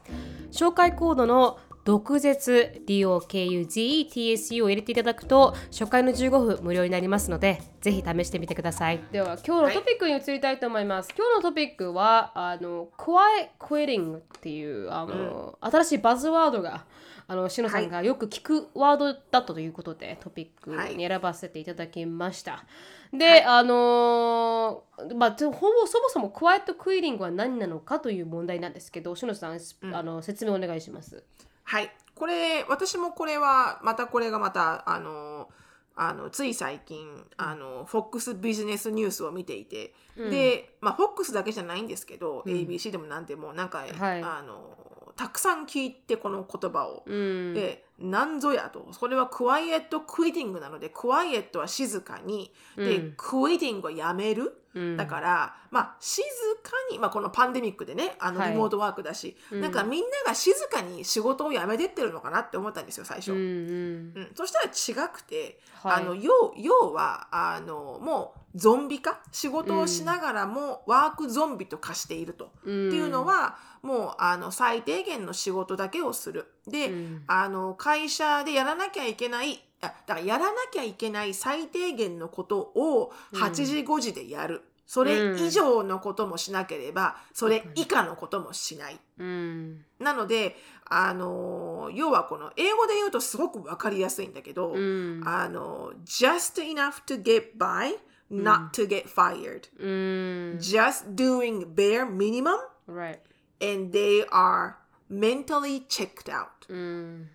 [0.51, 8.99] 紹介コードの毒舌 DOKUZETSU を入れていただくと初回の15分無料になりますのでぜひ試してみてください。
[9.11, 16.85] では今日のトピックに移りたいと思います、今日のトピックはあの Quiet Quitting っていうあの、新しいバズワードが
[17.27, 22.65] あのしのさんがよく聞くワードだったということで、トピックに選ばせていただきました。
[23.11, 29.59] で、あのーまあ、ほぼそもそもクワイエットクイリングは何なのかという問題なんですけど、しのさん、
[29.93, 31.23] あの説明お願いします。
[31.63, 31.91] はい。
[32.13, 35.49] これ、私もこれは、またこれがまた、あの、
[35.97, 43.85] あのつい最近、あの、FOX ビジネスニュースを見ていて、で、まあ、FOX だけじゃないんですけど、ABC でもなんでも、なんか、は
[44.15, 44.21] い。
[44.21, 44.84] あの、
[45.15, 47.03] たくさん聞いて、この言葉を。
[47.05, 48.91] うん、で、なんぞやと。
[48.91, 53.13] それはクワイエットクイティングなので、クワイエットは静かに、で、うん。
[53.15, 54.61] クイティングはやめる。
[54.73, 54.97] うん。
[54.97, 56.21] だから、まあ、静
[56.61, 58.51] かに、まあ、このパンデミックでね、あのはい。
[58.51, 63.31] リモートワークだし、なんかみんなが静かに仕事を辞めてってるのかなって思ったんですよ、最初。
[63.31, 63.43] うんうん。
[63.43, 64.31] うん。
[64.35, 65.93] そしたら違くて、はい。
[65.93, 69.19] あの要要はあのもうゾンビ化？
[69.31, 72.87] 仕事をしながらもワークゾンビと化していると、うん。
[72.87, 76.45] っていうのはもうあの最低限の仕事だけをする。
[76.67, 77.23] で、うん。
[77.27, 88.99] あの会社でやらなきゃいけないあだからやらなきゃいけない最低限のことを8時5時でやる、それ以上のこともしなければそれ以下のこともしない。
[89.17, 89.85] うん。
[89.99, 90.55] なので、
[90.87, 95.23] あの要はこの英語で言うとすごくわかりやすいんだけど、うん。
[95.25, 97.95] あの just enough to get by,
[98.29, 99.69] not to get fired.
[99.79, 102.57] うん just doing bare minimum
[102.87, 103.19] right
[103.61, 104.75] and they are
[105.09, 106.47] mentally checked out.
[106.69, 107.29] うん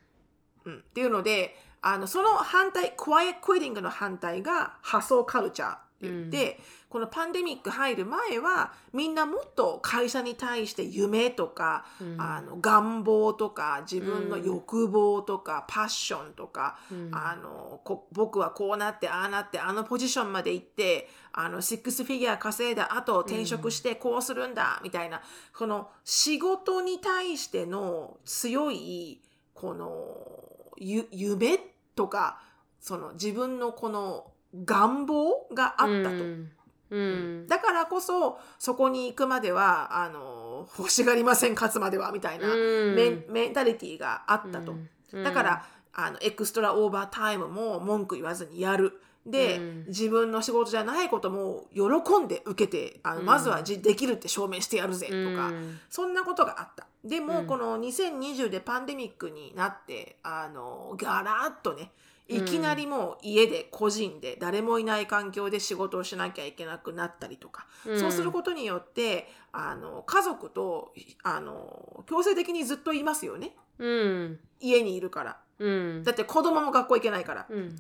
[0.65, 11.87] うん、っていうので、あのその反対、quiet quitting の反対が発想カルチャーって言って、このパンデミック入る前はみんなもっと会社に対して夢とか、
[12.19, 16.81] あの願望とか自分の欲望とか、パッションとか、
[17.13, 25.23] あのこ僕はこうなってああなってあのポジションまで行ってあのシックスフィギュア稼いだ後転職してこうするんだ、みたいな
[25.57, 29.23] この仕事に対しての強い
[29.55, 31.61] このゆ夢
[31.95, 32.41] とか
[32.81, 34.33] その自分のこの
[34.65, 36.11] 願望があったと。
[36.11, 36.51] うん
[36.91, 37.47] うん。
[37.47, 42.57] だからこそそこに行くまではあの欲しがりません勝つまではみたいな、う
[42.93, 42.95] ん。
[43.29, 44.75] メンタリティーがあったと、
[45.13, 45.25] うん。
[45.25, 49.01] だからあの extra overtime も文句言わずにやる。
[49.27, 49.85] で、うん。
[49.89, 51.85] 自分の仕事じゃないことも喜
[52.25, 55.79] んで受けてあの、まずはじできるって証明してやるぜとか、うん。
[55.91, 56.87] そんなことがあった。
[57.05, 57.47] でも、うん。
[57.47, 61.93] この2020でパンデミックになってあのガラッとね
[62.31, 67.99] いきなりもう家で個人で誰もいない環境で仕事をしなきゃいけなくなったりとか、うん。
[67.99, 73.57] そうすることによってあの家族とあの強制的にずっといますよね。
[73.79, 74.39] うん。
[74.61, 75.39] 家にいるから。
[75.59, 76.05] うん。
[76.05, 77.47] だって子供も学校行けないから。
[77.51, 77.77] うん。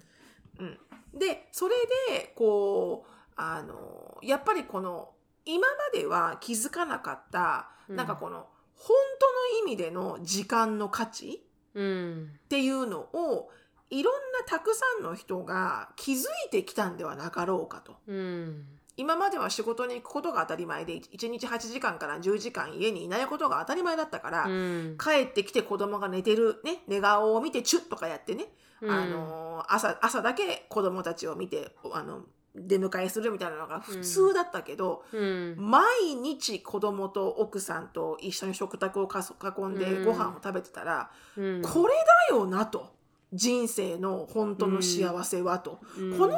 [0.58, 0.78] うん、
[1.16, 1.74] でそれ
[2.10, 5.10] でこうあのやっぱりこの
[5.46, 7.96] 今までは気づかなかった、うん。
[7.96, 9.26] なんかこの本当
[9.62, 12.30] の意味での時間の価値うん。
[12.46, 13.50] っていうのを
[13.90, 17.96] いろんなたくさんの人が気づいてきたんではなかろうかと。
[18.06, 18.64] うん。
[18.96, 24.98] 今までは仕事に行くことが当たり前で1日8時間から10時間家にいないことが当たり前だったから、うん。
[24.98, 28.46] 帰ってきて子供が寝てるね寝顔を見てチュッとかやってね、
[28.80, 28.90] うん。
[28.90, 32.20] あの朝朝だけ子供たちを見てあの
[32.54, 35.56] 出迎えするみたいなのが普通だったけど、うん。
[35.58, 35.84] 毎
[36.20, 40.04] 日子供と奥さんと一緒に食卓を囲んでうん。
[40.04, 41.62] ご飯を食べてたら、うん。
[41.62, 41.94] これ
[42.30, 42.99] だよなと
[43.32, 46.18] 人生の本当の幸せはと、うん。
[46.18, 46.32] この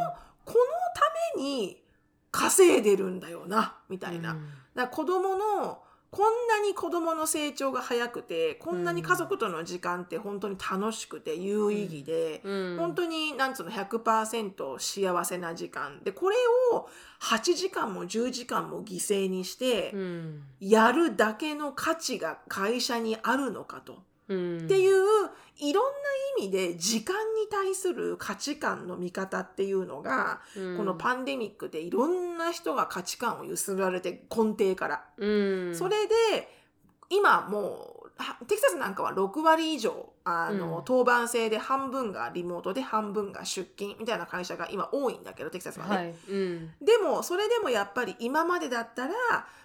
[0.44, 0.54] この
[0.94, 1.82] ために
[2.30, 4.32] 稼いでるんだよなみたいな。
[4.32, 4.48] うん。
[4.74, 12.76] だ子供のこんなに子供の成長が早くてこんなに家族との時間って本当に楽しくて有意義で、うん。
[12.78, 16.00] 本当になんつうの100%幸せな時間。
[16.04, 16.36] でこれ
[16.72, 16.88] を
[17.22, 20.42] 8時間も10時間も犠牲にしてうん。
[20.60, 24.02] やるだけの価値が会社にあるのかと。
[24.28, 24.58] うん。
[24.58, 25.02] っていう
[25.58, 25.98] いろんな
[26.38, 30.76] 意味で時間に対する価値観の見方っていうのが、うん。
[30.76, 35.04] このパンデミックでいろんな人が価値観を揺すられて根底から。
[35.18, 35.26] う
[35.70, 35.74] ん。
[35.74, 36.14] それで
[37.10, 37.91] 今も
[38.46, 40.84] テキサスなんかは6割以上あの、うん。
[40.84, 45.96] 当番制で半分がリモートで半分が出勤みたいな会社が今多いんだけどテキサスはね。
[45.96, 46.14] はい。
[46.30, 46.70] うん。
[46.80, 49.14] でもそれでもやっぱり今までだったら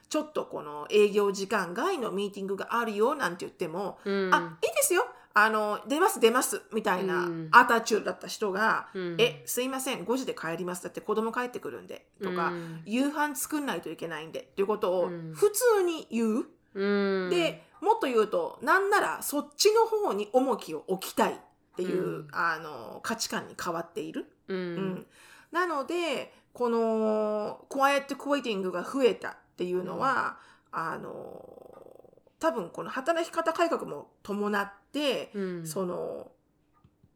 [0.10, 4.34] ちょっとこの営業時間外のミーティングがあるよなんて言っても、うん。
[4.34, 5.08] あいいですよ。
[5.40, 7.50] あの出ます出ますみたいなうん。
[7.52, 9.16] アタチュードだった人が、うん。
[9.20, 12.82] えすいません5時で帰りますだって子供帰ってくるんでとか、うん。
[12.86, 15.34] 夕飯作んないといけないんでっていうことをうん。
[15.36, 16.46] 普通に言う。
[16.78, 21.36] ううん、でもっと言うとなんならそっちの方に重きを置きたいっ
[21.78, 22.28] ていう、うん。
[22.32, 24.26] あの価値観に変わっている。
[24.48, 24.76] ううん。
[24.76, 25.06] ん、
[25.52, 30.40] なのでこのクワイエットクワイティングが増えたっていうのは、
[30.72, 31.12] あの
[32.40, 35.68] 多分この働き方改革も伴って、うん。
[35.68, 36.32] その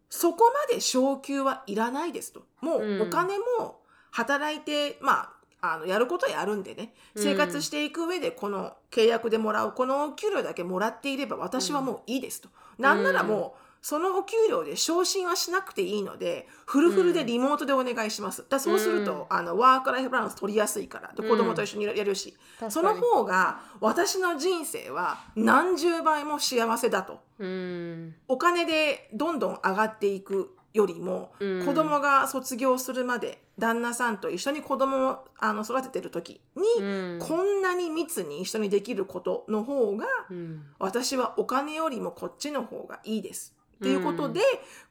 [0.10, 2.44] そこまで昇給はいらないですと。
[2.62, 3.02] もうん。
[3.02, 6.94] うお金も働いて、まああのやることはやるんでね。
[7.16, 22.36] 生活していく上でこの契約でもらうこのお給料だけもらっていれば私はもういいですと、なんならもうそのお給料で昇進はしなくていいのでフルフルでリモートでお願いします、だそうすると、あのワークライフバランス取りやすいからで子供と一緒にやるし、
[22.70, 27.22] その方が私の人生は何十倍も幸せだと。
[27.40, 28.16] うん。
[28.28, 31.66] お金でどんどん上がっていくよりも、うん。
[31.66, 37.20] 子供が卒業するまで旦那さんと一緒に子供をあの育ててる時に、うん。
[37.20, 40.64] こんなに密に一緒にできることの方がうん。
[40.80, 43.56] 私はお金よりもこっちの方がいいです。
[43.76, 44.42] っていうことで、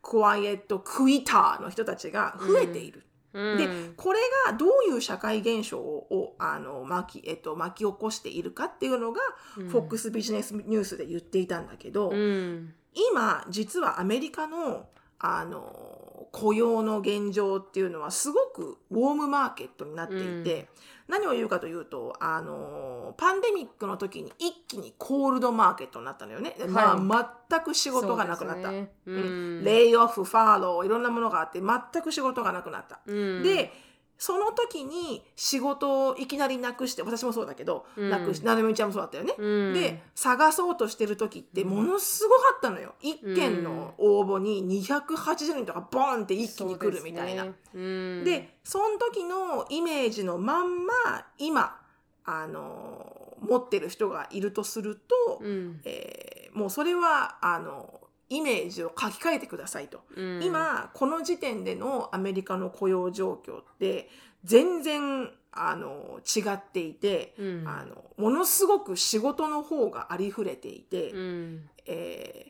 [0.02, 3.04] クワイエットクイターの人たちが増えている。
[3.32, 3.58] うん。
[3.58, 9.20] でこれがどういう社会現象をあの巻き,、えっと、巻き起こしているかっていうのが、
[9.56, 9.68] うん。
[9.68, 12.74] FOX ビジネスニュースで言っていたんだけど、うん。
[13.12, 15.99] 今実はアメリカのあの
[16.32, 20.68] 雇用の現状っていうのはすごくウォームマーケットになっていて、
[21.08, 28.92] 何を言うかというとあのパンデミックの時に一気にコールドマーケットになったのよね、まあ、全く仕事がなくなった、ね。
[29.06, 29.64] うん。
[29.64, 33.00] レイオフファーローいろんなものがあって全く仕事がなくなった。
[33.04, 33.42] うん。
[33.42, 33.72] で
[34.20, 38.10] その時に仕事をいきなりなくして私もそうだけど、うん。
[38.10, 39.34] なくしなるみちゃんもそうだったよね。
[39.36, 39.74] うん。
[39.74, 42.94] で探そうとしてる時ってものすごかったのよ。
[43.00, 47.44] 一件の応募に280人とかボンって一気に来るみたいな。
[47.44, 48.58] で,、ね。
[48.62, 50.92] その時のイメージのまんま
[51.38, 51.80] 今
[52.26, 55.42] あの持ってる人がいるとすると、
[55.84, 57.99] えーもうそれはあの
[58.30, 60.00] イメージを書き換えてくださいと。
[60.16, 60.42] うん。
[60.42, 64.08] 今この時点でのアメリカの雇用状況って
[64.44, 67.68] 全然あの違っていて、うん。
[67.68, 71.68] あのものすごく仕事の方がありふれていて、うん。
[71.86, 72.49] えー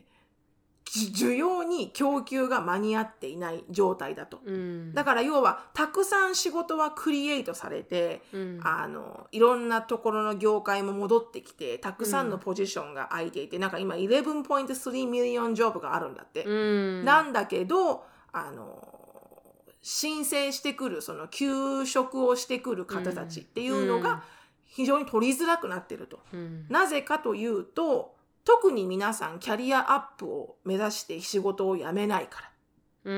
[0.91, 4.39] 需要に供給が間に合っていない状態だと。
[4.45, 4.93] うん。
[4.93, 8.59] だから要はたくさん仕事はクリエイトされて、うん。
[8.61, 16.43] あのいろんなところの業界も戻ってきてたくさんのポジションが空いていて、なんか今11.3ミリオンジョブがあるんだって。
[16.43, 17.05] うん。
[17.05, 18.87] なんだけどあの
[19.81, 24.03] 申請してくるその休職をしてくる方たちっていうのうん。
[24.03, 24.23] が
[24.65, 26.19] 非常に取りづらくなってると。
[26.33, 26.65] うん。
[26.69, 33.11] なぜかというと特に皆さんキャリアアップを目指して仕事を辞めないから。
[33.11, 33.13] う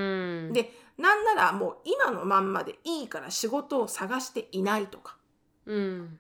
[0.50, 0.54] ん。
[0.54, 5.18] でなんならもう今のまんまでいいから仕事を探していないとか。
[5.66, 6.20] うん。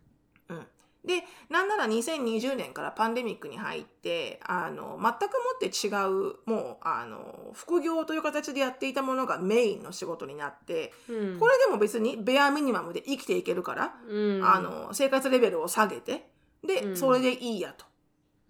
[1.05, 11.39] でなんなら2020年からパンデミックに入ってあの全くもって違うもうあの副業という形でやっていたものがメインの仕事になってうん。
[11.39, 14.45] これでも別にベアミニマムで生きていけるから、うん。
[14.45, 16.29] あの生活レベルを下げて
[16.65, 16.97] で、うん。
[16.97, 17.85] それでいいやと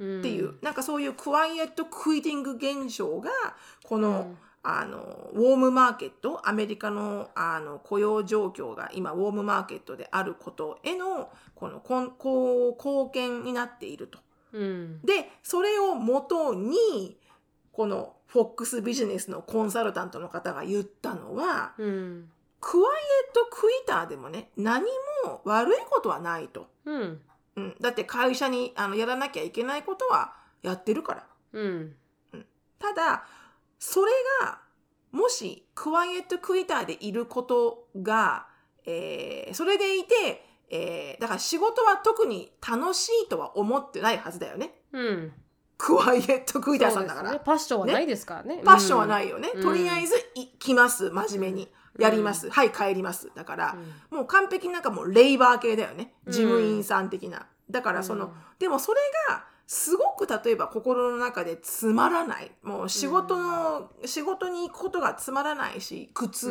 [0.02, 3.30] っっていう、なんかそういうクワイエットクイティング現象が
[3.84, 14.20] この、あのウォームマーケットアメリカのあの雇用状況が今ウォームマーケットであることへのこのこんこう貢献になっていると。
[14.54, 15.02] うん。
[15.02, 17.18] でそれをもとに
[17.74, 22.30] この FOX ビジネスのコンサルタントの方が言ったのはうん。
[22.62, 24.86] クワイエットクイターでもね何
[25.26, 26.68] も悪いことはないと。
[26.86, 27.22] うん
[27.56, 31.28] うん、だって会社にあのやらなきゃいけないことはやってるから。
[31.54, 31.96] うん。
[32.80, 33.26] ただ
[33.80, 34.12] それ
[34.42, 34.60] が
[35.12, 38.48] もしクワイエットクイターでいることが、
[38.86, 44.74] えーそれでいて、えーだから仕事は特に楽しいとは思ってないはずだよね。
[44.92, 45.34] うん。
[45.78, 47.40] クワイエットクイターさんだから、ね。
[47.44, 48.62] パッションはないですからね。
[48.64, 49.62] パッションはないいよね、うん。
[49.62, 51.10] とりあえずい来ます。
[51.10, 53.32] 真面目にやります、はい帰ります。
[53.36, 53.76] だから、
[54.10, 56.14] もう完璧なんかもうレイバー系だよね。
[56.26, 56.34] うん。
[56.34, 62.52] 事務員さん的な、だからその、でもそれがすごく例えば心の中でつまらない。
[62.64, 66.50] もう仕事の、仕事に行くことがつまらないし苦痛、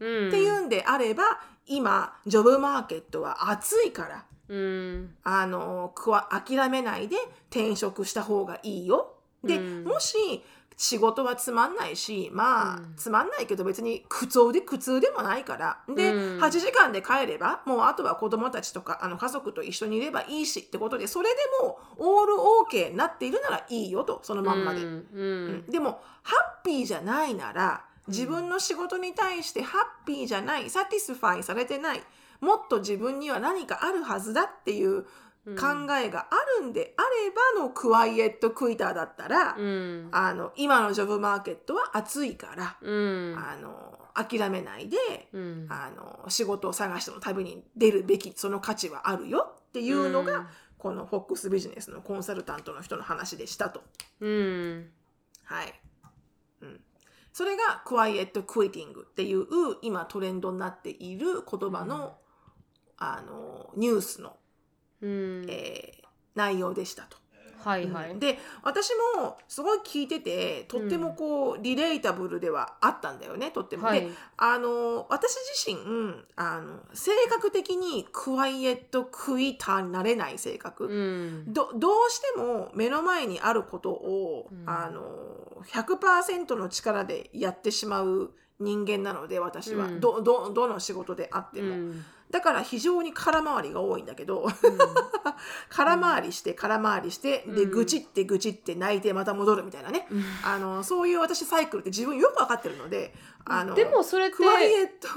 [0.00, 0.06] うん。
[0.06, 0.28] うん。
[0.28, 1.24] っていうんであれば
[1.66, 5.14] 今ジョブマーケットは暑いからうん。
[5.24, 7.16] あのくわ諦めないで
[7.50, 9.14] 転職した方がいいよ。
[9.42, 9.84] で、うん。
[9.84, 10.42] もし
[10.80, 12.94] 仕事はつまんないしまあ、うん。
[12.96, 15.78] つまんないけど別に苦痛で苦痛でもないから。
[15.92, 16.40] で、うん。
[16.40, 24.84] 8時間で帰ればもうあとは子供たちとかあの家族と一緒にいればいいしってことでそれでも all OK になっているならいいよとそのまんまで。
[24.84, 25.06] うん。
[25.12, 25.22] う
[25.68, 25.70] ん。
[25.70, 32.02] でもハッピーじゃないなら自分の仕事に対してハッピーじゃない satisfy されてない
[32.40, 35.04] もっと自分には何かあるはずだっていう
[35.56, 37.30] 考えがあるんであれ
[37.60, 40.08] ばのクワイエットクイターだったら、うん。
[40.12, 43.36] あの今のジョブマーケットは熱いから、うん。
[43.36, 44.96] あの諦めないで、
[45.32, 45.66] うん。
[45.70, 53.82] あの仕事を探しての旅に出るべきその価値はあるよっていうのが、このフォックスビジネスのコンサルタントの人の話でしたと。
[54.20, 54.90] うん。
[55.44, 55.74] はい。
[56.62, 56.80] うん。
[57.32, 59.46] それがクワイエットクイティングっていう
[59.82, 62.16] 今トレンドになっている言葉の、
[62.96, 64.36] あのニュースの、
[65.02, 65.46] うん。
[65.48, 67.18] えー内容でしたと。
[67.58, 68.18] はいはい。
[68.20, 68.90] で私
[69.20, 73.88] もすごい聞いててとってもこう、リレータブルではあったんだよねとっても。
[73.88, 74.02] はい。
[74.02, 75.34] であの私
[75.66, 80.86] 自身あの性格的にクワイエットクイターになれない性格。
[80.86, 81.52] うん。
[81.52, 84.62] どどうしても目の前にあることを、うん。
[84.70, 85.02] あの
[85.72, 88.30] 100%の力でやってしまう
[88.60, 90.00] 人間なので私は、うん。
[90.00, 94.48] どどどの仕事であっても、うんだから非常に空回りが多いんだけど
[95.70, 97.70] 空回りして空回りして、でうん。
[97.70, 100.22] 愚痴って愚痴って泣いてまた戻るみたいなね、うん。
[100.44, 103.14] あのそういう私サイクルって自分よく分かってるので
[103.44, 105.08] あのでもそれってクワイエット。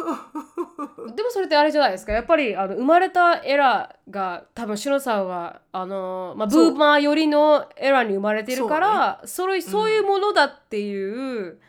[1.14, 2.14] でもそれってあれじゃないですか。
[2.14, 6.74] やっぱりあの生まれたエラーが多分シノさんはあの、まあ、ブそう。
[6.74, 11.60] ーマー寄りのエラーに生まれてるからそ,、れそういうものだっていう、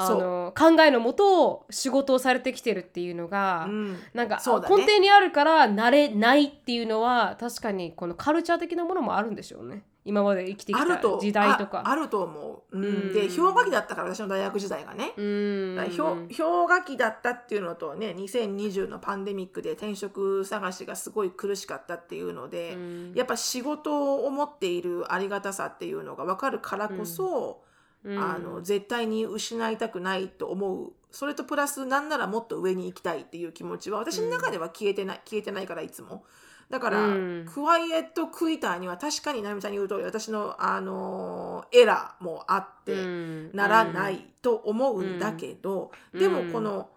[0.00, 3.98] あの考えのもと仕事をされてきてるっていうのが、うん。
[4.14, 4.42] なんか、ね。
[4.44, 9.84] 根底にあるから慣れないっていうのは確かにこのカルチャー的なものもあるんでしょうね。
[10.02, 11.82] 今まで生きてきた時代とか。
[11.84, 12.84] ああると思う、うん。
[12.84, 13.12] うん。
[13.12, 15.76] で氷河期だったから私の大学時代がね、うん。
[15.96, 23.12] 氷河期だったっていうのとね2020のパンデミックで転職探しがすごい苦しかったっていうので、うん。
[23.14, 27.62] やっぱ仕事を持っているありがたさっていうのが分かるからこそ、
[28.04, 28.18] うん。
[28.18, 30.92] あの絶対に失いたくないと思う。
[31.10, 36.24] それとプラスなんならもっと上に行きたいっていう気持ちは私の中では消えてない、消えてないからいつも。
[36.70, 37.46] だから、うん。
[37.52, 43.50] クワイエットクイターには確かになみちゃんに言う通り私の、あのーエラーもあって、うん。
[43.52, 46.20] ならないと思うんだけど、うん。
[46.20, 46.90] でもこの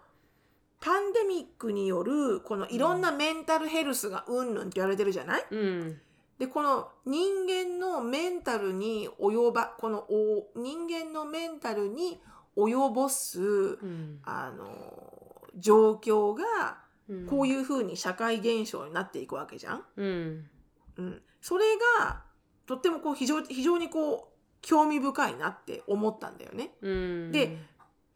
[0.80, 5.44] パンデミックによるこのいろんなメンタルヘルスがうんぬんって言われてるじゃない？
[5.50, 6.00] うん
[6.38, 12.20] でこの人間のメンタルに及ばこのお人間のメンタルに
[12.56, 14.20] 及ぼすうん。
[14.24, 17.26] あの状況がうん。
[17.26, 19.84] こういうふうに社会現象になっていくわけじゃん。
[19.96, 20.50] うん。
[20.96, 21.64] うん、それ
[21.98, 22.22] が
[22.66, 26.70] とってもこう非常非常にこう興味深いなって思ったんだよね。
[26.80, 27.32] うん。
[27.32, 27.58] で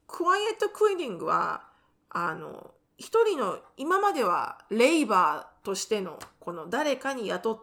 [0.07, 1.65] クワイエットクイーニングは
[2.09, 7.63] あの一人の今まではレイバーとしてのこの誰かに雇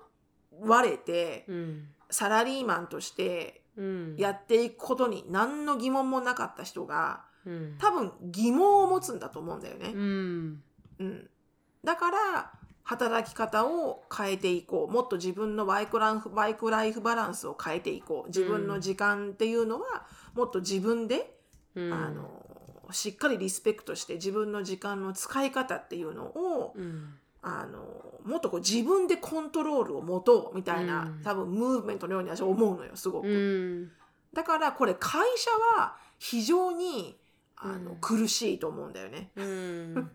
[0.61, 1.87] われてうん。
[2.09, 4.15] サラリーマンとしてうん。
[4.17, 7.75] やっていくことに何の疑問もなかった人がうん。
[7.79, 9.91] 多分疑問を持つんだと思うんだよね。
[9.93, 10.63] うん。
[10.99, 11.29] うん、
[11.83, 12.51] だから
[12.83, 14.91] 働き方を変えていこう。
[14.91, 18.27] もっと自分のワイクランフワイクライフバランスを変えていこう。
[18.27, 21.37] 自分の時間っていうのはもっと自分で、
[21.75, 21.93] うん。
[21.93, 22.45] あの
[22.91, 27.15] しっかりリスペクトして自分の時間の使い方っていうのを、うん
[27.47, 27.79] あの
[28.23, 31.21] もっとこう自分でコントロールを持とうみたいな、うん。
[31.23, 33.27] 多分ムーブメントのように私は思うのよすごく。
[33.27, 33.91] うん。
[34.33, 37.15] だからこれ会社は非常に
[37.55, 37.97] あの、うん。
[38.01, 39.29] 苦しいと思うんだよね。
[39.35, 40.11] うん。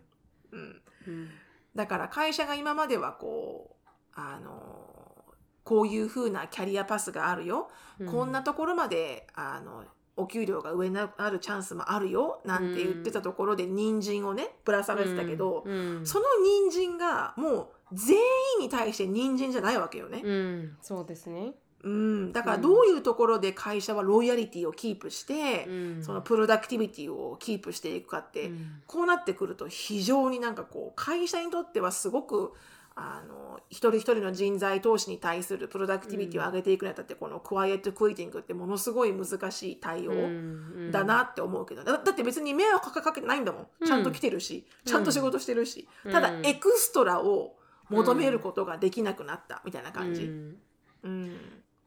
[1.73, 5.25] だから会社が今まではこうあの
[5.63, 7.69] こういう風なキャリアパスがあるよ、
[8.11, 9.85] こんなところまであの
[10.17, 18.23] お給料が上になるチャンスもあるよなんて言ってたところで人参をねぶら下げてたけど、うんその人参がもう全員
[18.61, 20.21] に対して人参じゃないわけよね。
[20.23, 21.53] うんそうですね。
[21.83, 26.03] うん、だからどういうところで会社はロイヤリティをキープして、うん。
[26.03, 28.81] そのプロダクティビティをキープしていくかって、うん。
[28.85, 32.53] こうなってくると非常になんかこう会社にとってはすごく
[32.95, 43.67] あの一人一人の人材投資に対するプロダクティビティを上げていくにあたって、このクワイエットクイーティングってものすごい難しい対応うんだなって思うけど、だだって別に迷惑かけてないんだもん。
[43.79, 43.87] うん。
[43.87, 46.11] ちゃんと来てるし、ちゃんと仕事してるし、うん。
[46.11, 47.55] ただエクストラを
[47.89, 50.23] 求めることができなくなったみたいな感じ。
[50.23, 50.57] うん。
[51.03, 51.37] うん。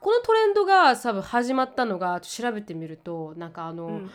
[0.00, 4.10] このトレンドが多分始まったのが調べてみるとなんかあの、うん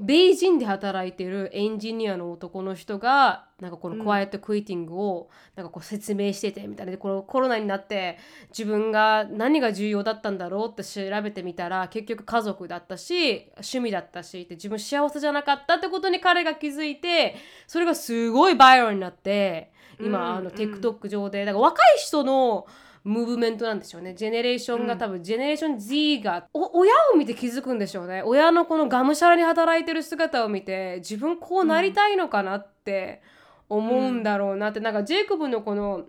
[0.00, 3.98] ベイジンで働いてるエンジニアの男の人がなんかこうん。
[3.98, 6.92] のクワイエットクイーティングをなんかこう説明しててみたいな。
[6.92, 8.18] でこのコロナになって
[8.50, 17.36] 自分が何が重要だったんだろうって調べてみたら結局家族だったし趣味だったしって自分幸せじゃなかったってことに彼が気づいて
[17.66, 21.44] それがすごいバイラルになって今、あの TikTok 上で。
[21.44, 22.66] だから若い人の
[23.04, 24.14] ムーブメントなんでしょうね。
[24.14, 24.98] ジェネレーションがうん。
[24.98, 28.22] 多分、ジェネレーション Z がお親を見て気づくんでしょうね。
[28.22, 33.22] 親のこのがむしゃらに働いてる姿を見て自分こうなりたいのかなって
[33.68, 36.04] 思うんだろうなって、なんかジェイコブのこの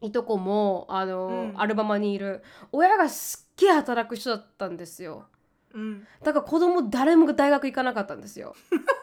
[0.00, 1.60] いとこもあの、うん。
[1.60, 5.26] アルバマにいる親がすっげえ働く人だったんですよ。
[5.74, 6.06] うん。
[6.22, 8.54] だから子供誰も大学行かなかったんですよ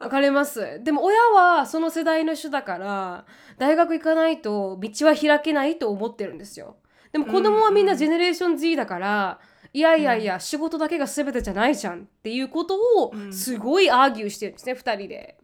[0.00, 0.82] わかります。
[0.82, 3.26] でも親はその世代の人だから
[3.58, 6.76] 大学行かないと道は開けないと思ってるんですよ。
[7.12, 9.40] でも子供はみんなジェネレーション Z だから、
[9.72, 13.32] いやいやいや、仕事だけが全てじゃないじゃんっていうことをうん。
[13.32, 15.36] すごいアーギューしてるんですね、2人で。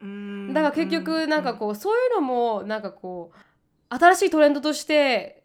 [0.00, 0.52] うん。
[0.52, 5.39] だから結局なんかこう、そういうのもなんかこう新しいトレンドとして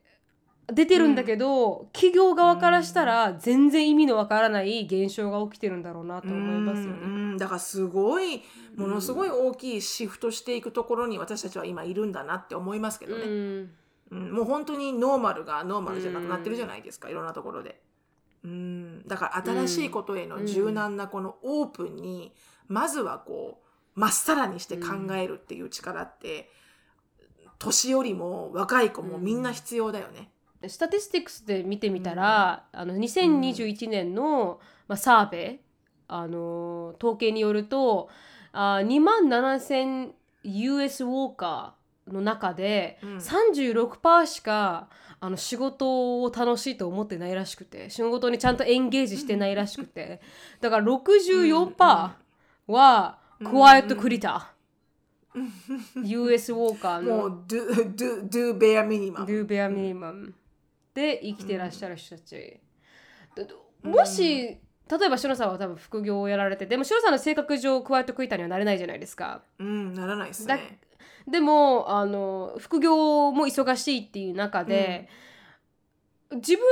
[0.72, 7.32] 出てるんだけど、企業側からしたら全然意味のわからない現象が起きてるんだろうなと思いますようんね。
[7.34, 7.38] うん。
[7.38, 8.42] だからすごい
[8.76, 13.72] ものすごい大きいシフトしていくところに私たちは今いるんだなって思いますけどね、うん。
[14.12, 14.32] うん。
[14.34, 17.82] もう本当にノーマルがノーマルじゃなくなってるじゃないですか、いろんなところで。
[18.44, 19.08] うん。
[19.08, 22.34] だから新しいことへの柔軟なこのオープンに、
[22.68, 23.62] まずはこ
[23.96, 26.50] うまっさらにして考えるっていう力って、
[27.60, 30.32] 年寄りも若い子もみんな必要だよね。
[30.70, 35.60] スタティスティックスで見てみたら、あの2021年の、まあ、サーベイ
[36.08, 38.10] あの統計によると
[38.54, 40.12] あ2万7000
[40.44, 43.18] US ウォーカーの中で、うん。
[43.18, 44.88] 36%しか
[45.20, 50.22] あの仕事を楽しいと思ってないらしくて仕事にちゃんとエンゲージしてないらしくて。
[50.62, 52.12] だから64%
[52.68, 57.16] はうんクワイエットクリター US ウォーカーの。
[57.18, 59.26] もう do, do, do bare minimum。
[59.26, 59.70] do bare
[60.96, 62.36] minimum で生きてらっしゃる人たち、
[63.36, 63.48] で
[63.84, 69.42] もし例えばシロさんは多分副業をやられてでもシロさんの性格上クワイエットクイターにはなれないじゃないですか。
[69.60, 70.80] うん、ならないですだね。
[71.28, 75.10] でもあの副業も忙しいっていう中で、
[76.32, 76.64] 自分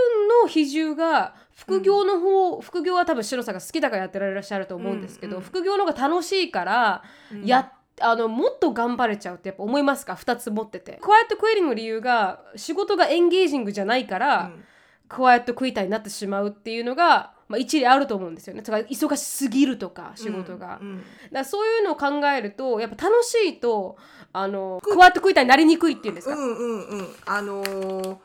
[0.41, 5.41] の比重が副業の方、副業は多分シロさんが好きだからやってらっしゃると思うんですけど、うん。
[5.41, 5.47] うん。
[5.47, 7.45] 副業の方が楽しいからうん。
[7.45, 7.71] やっ
[8.01, 10.99] あのもっと頑張れちゃうってやっぱ思いますか？2つ持ってて。
[11.01, 14.63] クワイエットクイリングの理由が仕事がエンゲージングじゃないから、うん。
[15.07, 18.63] クワイエットクイターになってしまうっていうのが、まあ、一理あると思うんですよね。
[18.63, 23.97] だから忙しすぎるとか仕事が、だかうんらそういうのを考えるとやっぱ楽しいと
[24.31, 27.07] あのクワイエットクイターになりにくいっていうんですか、うんうんうん。
[27.25, 28.17] あのー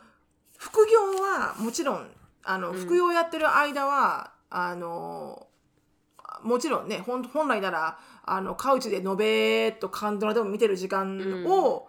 [0.57, 2.09] 副業はもちろん
[2.43, 2.79] あの、うん。
[2.81, 5.48] 副業やってる間はあのー
[6.43, 11.89] もちろんねほん本来ならあのカウチでのべーっとカンドラでも見てる時間を、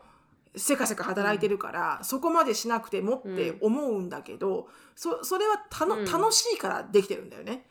[0.56, 6.06] せかせか働いてるから、そこまでしなくてもって思うんだけど、そそれはたの、うん。
[6.06, 7.66] 楽しいからできてるんだよね。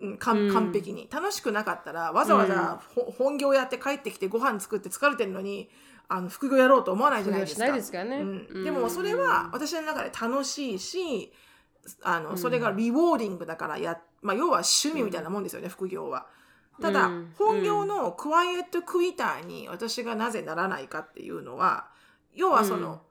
[0.00, 1.08] うん、完璧に。
[1.10, 5.68] 楽しくなかったらわざわざ、ほ本業やって帰ってきてご飯作って疲れてるのに
[6.08, 7.72] あの副業やろうと思わないじゃないですか。
[7.72, 11.32] ですからね、うん、でもそれは私の中で楽しいし
[12.02, 12.38] あのうん。
[12.38, 16.26] それがリウォーディングだからや、まあ、要は趣味みたいなもんですよね、副業は。
[16.80, 17.34] ただ、うん。
[17.36, 21.86] 本業のクワイエットクイターに私がなぜならないかっていうのは
[22.34, 23.02] 要はその、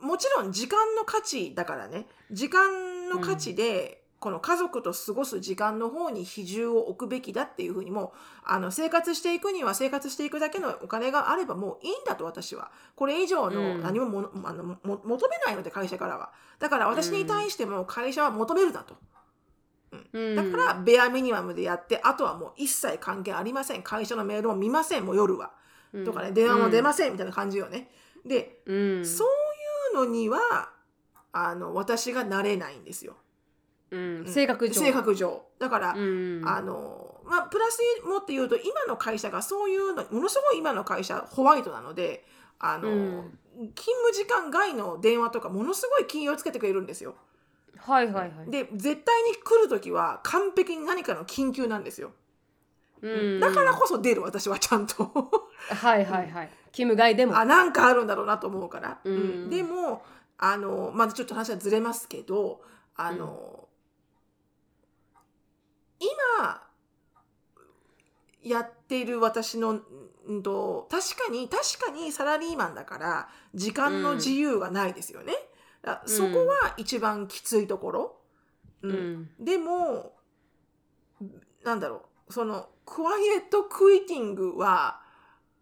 [0.00, 2.06] もちろん時間の価値だからね。
[2.30, 12.70] 時間の価値で、この家族と過ごす時間の方に比重を置くべきだっていうふうにもあの生活していくには生活していくだけのお金があればもういいんだと私は。
[12.96, 13.82] これ以上のうん。
[13.82, 16.32] 何もも、あのも求めないので会社からは。
[16.58, 18.96] だから私に対しても会社は求めるなと、
[20.12, 20.52] うん。
[20.52, 23.82] だからベアミニマムでやってあとはもう一切関係ありません。
[23.82, 25.52] 会社のメールも見ませんもう夜は、
[26.04, 27.90] とかね電話も出ませんみたいな感じよね。
[28.24, 29.04] でうん。
[29.06, 29.28] そう
[29.96, 30.70] いうのには
[31.32, 33.16] あの私がなれないんですよ。
[33.90, 34.26] うん。
[34.26, 34.74] 性格上。
[34.74, 35.42] 性格上。
[35.58, 36.42] だから、うん。
[36.46, 42.24] あのまあプラスもって言うと今の会社がそういうのものすごい今の会社ホワイトなので
[42.58, 43.38] あの、うん。
[43.54, 47.14] 勤務時間外の電話とかものすごい気をつけてくれるんですよ。
[47.86, 48.50] はいはいはい。
[48.50, 52.12] で絶対に来る時は完璧に何かの緊急なんですよ。
[53.02, 53.40] うん。
[53.40, 55.04] だからこそ出る私はちゃんと。
[55.68, 56.50] はいはいはい。
[56.72, 57.36] 勤務外でも。
[57.38, 59.00] あなんかあるんだろうなと思うから。
[59.04, 59.14] うん。
[59.14, 59.50] うん。
[59.50, 60.02] でも
[60.38, 62.62] あのまだちょっと話はずれますけど
[62.96, 63.68] あの、
[66.00, 66.62] 今
[68.42, 69.82] やっている私のん
[70.42, 75.34] と確かに確かにサラリーマンだから時間の自由がないですよね。
[75.84, 78.16] だそこは一番きついところ？
[78.82, 78.94] ううん。
[78.94, 80.12] んでも
[81.62, 82.32] なんだろう。
[82.32, 85.00] そのクワイエットクイティングは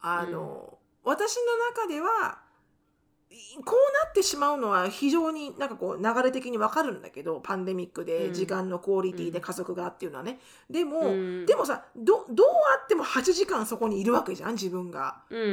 [0.00, 2.38] あの、私の中では
[3.30, 8.06] いこうなってしまうのは非常になんかこう流れ的にわかるんだけどパンデミックうん。
[8.06, 10.38] で時間のクオリティで家族がっていうのはね、
[10.70, 11.46] でも、うん。
[11.46, 12.46] でもさどどう
[12.80, 15.22] あっても8時間そこにいるわけじゃん自分が。
[15.30, 15.44] うんう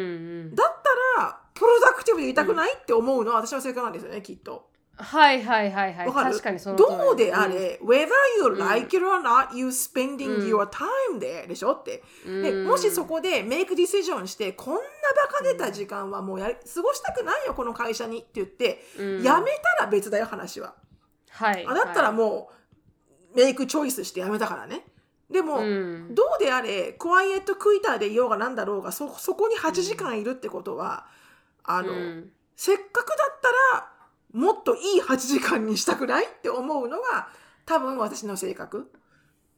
[0.51, 0.55] ん。
[0.55, 0.81] だっ
[1.19, 4.69] たらプロダクティブでいたくないって思うのは私の性格なんですよねきっと。
[5.01, 6.31] はいはいはいはいわかる？
[6.31, 7.53] 確かにその通りどうであうん。
[7.53, 10.47] れ、whether you like it or not, you spending うん。
[10.47, 12.03] your time there でしょって。
[12.25, 12.67] でうん。
[12.67, 19.23] もしそこでメイクディシジョンして、こんなバカ出た時間はもうやり過ごしたくないよ、この会社にって言って、うん。
[19.23, 20.75] やめたら別だよ、話は。
[21.29, 21.65] はい。
[21.65, 22.49] あだったらう、も
[23.33, 24.83] う、メイクチョイスしてやめたからね。
[25.29, 26.15] でも、うん。
[26.15, 31.05] どうであれ、クワイエットクイターでいようがなんだろうが、そ、そこに8時間いるってことは、
[31.63, 32.31] あの、うん。
[32.55, 33.91] せっかくだったら、
[34.33, 37.29] もっといい8時間にしたくないって思うのが、
[37.65, 38.91] 多分私の性格。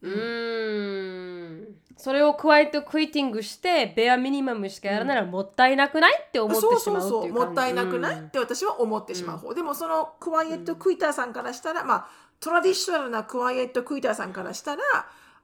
[0.02, 1.76] うーん。
[1.96, 12.08] それをクワイエットクイティングしてベアミニマムしかやらないらもったいなくないって思ってそうしまうそうそういうもったいなくない、って私は思ってしまう方、でもそのクワイエットクイターさんからしたら、まあ
[12.40, 14.82] トラディショナルなクワイエットクイターさんからしたら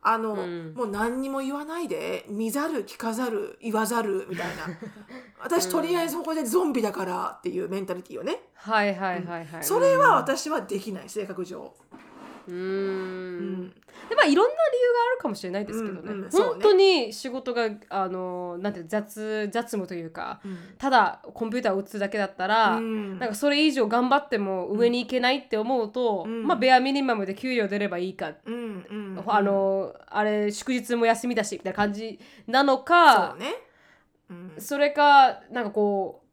[0.02, 0.74] あの、うん。
[0.74, 4.64] もう何にも言わないで見ざる聞かざる言わざるみたいな。
[5.42, 9.64] 私とりあえずここでゾンビだからっていうメンタリティーをね、はいはいはいはい。
[9.64, 11.74] それは私はできない性格上、
[12.48, 13.52] うーうん。
[13.66, 13.70] ん
[14.08, 16.30] でまあいろんな理由があるかもしれないですけどね,、うんうん。
[16.30, 16.48] そうね。
[16.52, 20.40] 本当に仕事があのなんていうの雑雑務というか
[20.78, 23.18] ただコンピューターを打つだけだったら、うん。
[23.18, 26.46] なんかそれ以上頑張っても上に行けないって思うと、うん。
[26.46, 33.54] まあベアミニマムで給料出ればいいか、うんうんあのあれ祝日も休みだしみたいな感じなのそかうね、
[34.30, 34.52] うん。
[34.58, 36.27] それかなんかこう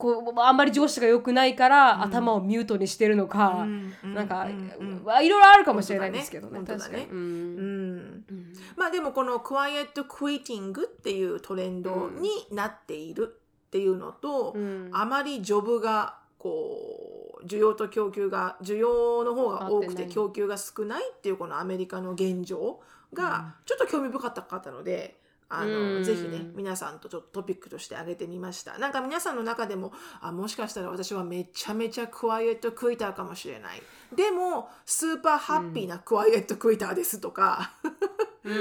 [0.00, 2.02] こうあんまり上司が良くないから、うん。
[2.04, 3.66] 頭をミュートにしてるのか、
[4.02, 4.14] うん。
[4.14, 5.02] なんか、うん。
[5.02, 6.66] いろいろあるかもしれないですけどねね。
[6.66, 7.18] 確かに、うん。
[7.18, 8.24] うん。
[8.28, 8.52] うん。
[8.76, 13.36] まあでもこのクワイエットクイティングっていうトレンドになっている
[13.66, 14.90] っていうのと、うん。
[14.92, 22.80] あまりジョブがこう需要と供給が需要の方が多くて供給が少ないっていうこのアメリカの現状
[23.12, 25.19] がちょっと興味深かったので。
[25.50, 26.04] あのうん。
[26.04, 28.78] ぜひね皆さんとちょっとトピックとして挙げてみました。
[28.78, 33.82] なんか皆さんの中でもあもしかしたら私はめちゃめちゃクワイエットクイターかもしれない。
[34.14, 37.72] でもスーパーハッピーなクワイエットクイターですとか、
[38.44, 38.54] うん。
[38.54, 38.58] う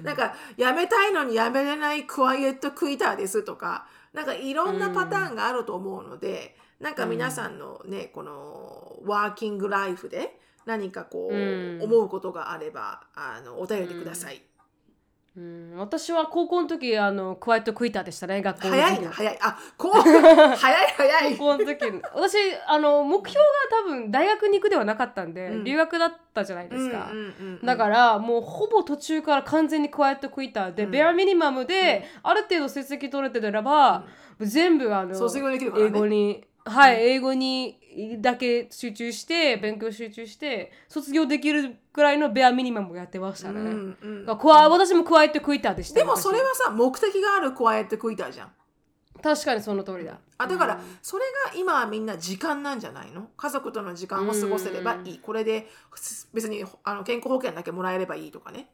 [0.00, 0.02] ん。
[0.04, 3.86] なんかやめたいのにやめれないクワイエットクイターですとか。
[4.12, 11.82] なんかいろんなパターンがあると思うので、なんか皆さんのねこのワーキングライフで何かこう、うん。
[11.82, 14.42] 思うことがあればあのお便りください。
[15.38, 19.38] うん私は高校の時あのクワイトクイターでしたね学校の早いな早い。
[19.40, 21.36] あこう 早い早い。
[21.36, 21.84] 高校の時
[22.14, 22.36] 私
[22.66, 25.64] あの目標が多分大学に行くではなかったんで、うん。
[25.64, 30.90] 留学だったじゃないですか、うんうんうんうんだからもうほぼ途中から完全にクワイトクイターで、うん。
[30.90, 34.04] ベアミニマムで、ある程度成績取れてたらば、
[34.40, 35.14] 全部あのね。
[35.76, 37.78] 英語にはい、英語に
[38.20, 48.52] だけ集中して勉強集中して卒業できるくらいのベアミニマムをやってましたね、うんうん私もクワイエットクイターでしたでもそれはさ目的があるクワイエットクイターじゃん。
[49.20, 50.20] 確かにその通りだ。
[50.36, 53.30] あだからそれが今はみんな時間なんじゃないの？
[53.36, 55.18] 家族との時間を過ごせればいい。
[55.18, 55.66] これで
[56.32, 58.70] 別にあの健康保険だけもらえればいいとかね。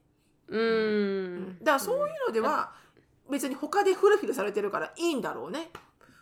[0.48, 1.58] うーん。
[1.60, 2.72] だからそういうのでは
[3.30, 5.70] 別に他でフルフィルされてるからいいんだろうね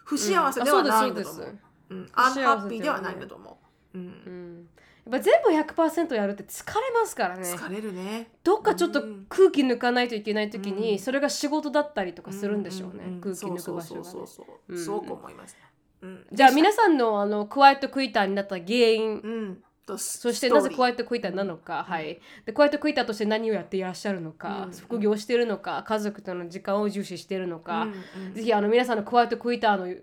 [0.04, 1.58] 不幸せではないんだと思う。
[1.90, 3.16] うんアンハッピーではない。
[3.16, 3.58] んだと思
[3.94, 4.04] う、うん。
[4.04, 4.68] うん
[5.04, 7.42] やっぱ全部100%やるって疲れますからね。
[7.42, 8.30] 疲れるね。
[8.44, 9.26] どっかちょっとうん。
[9.28, 10.98] 空気抜かないといけない時に、うん。
[11.00, 13.20] それが仕事だったりとかするんでしょうね、んんん。
[13.20, 14.04] 空気抜く場所が、ね。
[14.04, 14.74] そうそうそうそう、う。
[14.74, 15.56] んすごく思います、
[16.02, 19.56] うん、じゃあ皆ささんのあのクワイエットクイターになった原因、うん。
[19.56, 22.20] とそしてなぜクワイイエットクイターなのか、はい。
[22.46, 24.72] でクワイエットクイターとして何をやっていらっしゃるのか、うん。
[24.72, 27.88] 副業してるのか家族との時間を重視してるのか、
[28.34, 29.94] ぜひあの皆さんのクワイトクイターの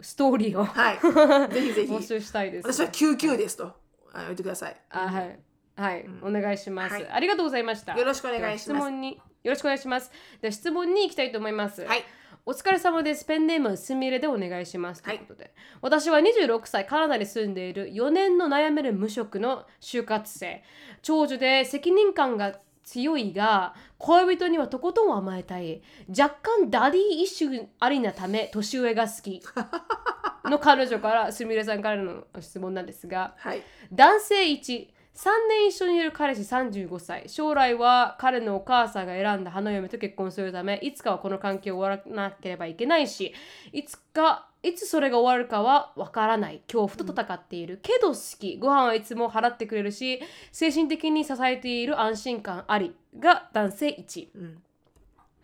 [0.00, 0.98] ストーリーをはい。
[1.54, 1.92] ぜひぜひ。
[1.92, 2.72] 募集したいです。
[2.72, 3.72] 私は99ですと
[4.12, 4.76] あ言ってください。
[4.90, 5.38] あはい。
[5.76, 7.08] はい、うお願いします、はい。
[7.08, 7.96] ありがとうございました。
[7.96, 8.62] よろしくお願いします。
[8.62, 10.10] 質問によろしくお願いします。
[10.40, 11.84] では質問に行きたいと思います。
[11.84, 12.04] はい
[12.48, 13.26] お疲れ様です。
[13.26, 15.02] ペンネームすみれでお願いします。
[15.02, 20.62] とはいいうことで、私は26歳、カナダに住んでいる4年の悩める無職の就活生。
[21.02, 25.82] 長女で責任感が強いが、恋人にはとことん甘えたい。
[26.08, 29.42] 若干 daddy issue ありなため、年上が好き。
[30.46, 34.88] の彼女から、すみれさんからの質問なんですが、はい男性1
[35.18, 37.24] 3年一緒にいる彼氏35歳。
[37.28, 43.34] 将来は彼のお母さんが選んだ花嫁と結婚するためいつかはこの関係を終わらなければいけないし
[43.72, 46.62] いつかいつそれが終わるかはわからない。
[46.68, 48.58] 恐怖と戦っている、けど好き。
[48.58, 50.20] ご飯はいつも払ってくれるし
[50.52, 54.62] 精神的に支えている安心感ありが男性1、うん。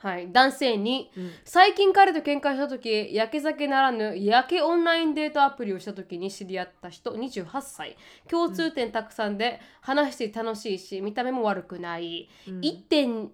[0.05, 1.30] はい、男性2、うん。
[1.46, 7.96] 最近彼と喧嘩した時やけ酒ならぬやけオンラインデートアプリをした時に知り合った人28歳。
[8.28, 12.61] 共通点たくさんで話して楽しいし見た目も悪くない、うん。
[12.61, 13.30] 1.2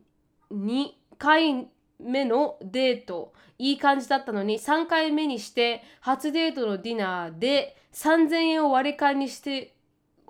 [1.19, 1.67] 回
[1.99, 9.75] 目のデートいい感じだったのに3回目にして初デートのディナーで3000円を割り勘にして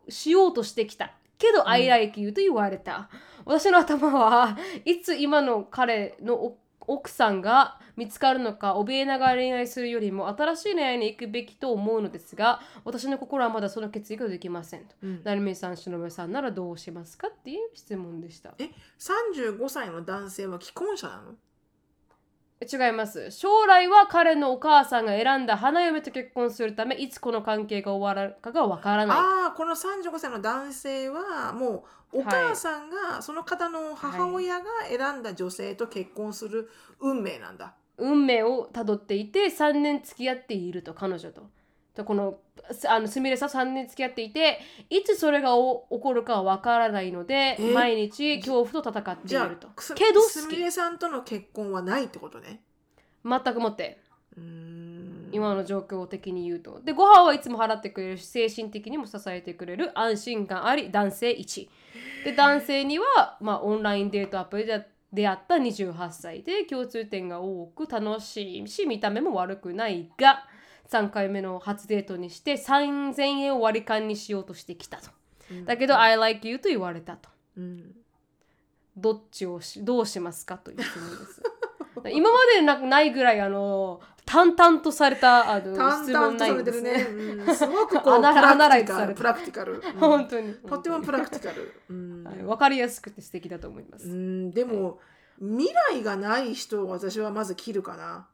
[0.08, 1.12] しようとしてきた。
[1.38, 3.08] けど、I like you と言われた
[3.50, 14.94] 私の頭はいつ今の彼のお奥さんが見つかるのか怯えながら恋愛するよりも新しい恋愛に行くべきと思うのですが私の心はまだその決意ができませんと。
[15.02, 17.26] うん成美さん、篠宮さんならどうしますか？
[17.28, 18.54] っていう質問でした。
[18.58, 21.34] え35歳の男性は既婚者なの？
[22.66, 23.30] 違います。
[23.30, 29.16] 将来は彼のお母さんが選んだ花嫁と結婚するためいつこの関係が終わるかがわからない。
[29.16, 36.68] ああこの35歳の男性はもうお母さんが、その方の母親が選んだ女性と結婚する
[37.00, 37.74] 運命なんだ。
[37.96, 41.48] 運命をたどっていて3年付き合っていると彼女と。
[41.94, 42.49] とこのす
[42.88, 47.72] あのすみれさん3年付き合っていていつそれがお起こるかはわからないのでえ？
[47.72, 52.60] 毎日恐怖と戦っているとけどすみれさんとの結婚はないってことね。
[53.24, 54.00] 全くもって
[55.32, 56.80] 今の状況的に言うと。
[56.80, 61.68] でご飯はいつも払ってくれるし精神的にも支えてくれる安心感あり男性1。
[62.24, 70.44] で男性には、まあ、オンラインデートアプリで出会った28歳で共通点が多く楽しいし見た目も悪くないが
[70.90, 75.10] 3回目の初デートにして3000円を割り勘にしようとしてきたと。
[75.64, 77.28] だけど、I like you と言われたと。
[77.56, 77.94] うん
[78.96, 81.42] どっちをしどうしますかという質問です。
[82.12, 87.34] 今までなないぐらいあの淡々とされたあの質問ないんですれてるね。
[87.36, 87.44] ね。
[87.44, 88.82] うんすごくこう プラクティカル。
[88.82, 89.74] イズされてプラクティカル。
[89.74, 90.54] うん 本当に。
[90.54, 91.72] とってもプラクティカル。
[91.88, 94.08] うんはいわかりやすくて素敵だと思います。
[94.08, 94.98] うんでも
[95.38, 98.28] 未来がない人を私はまず切るかな。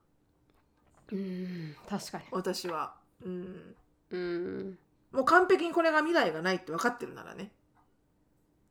[1.12, 2.24] うん、確かに。
[2.30, 2.94] 私は。
[3.24, 3.74] うん
[4.10, 4.78] うん、
[5.12, 7.50] もう完璧にこれが未来がないって分かってるならね。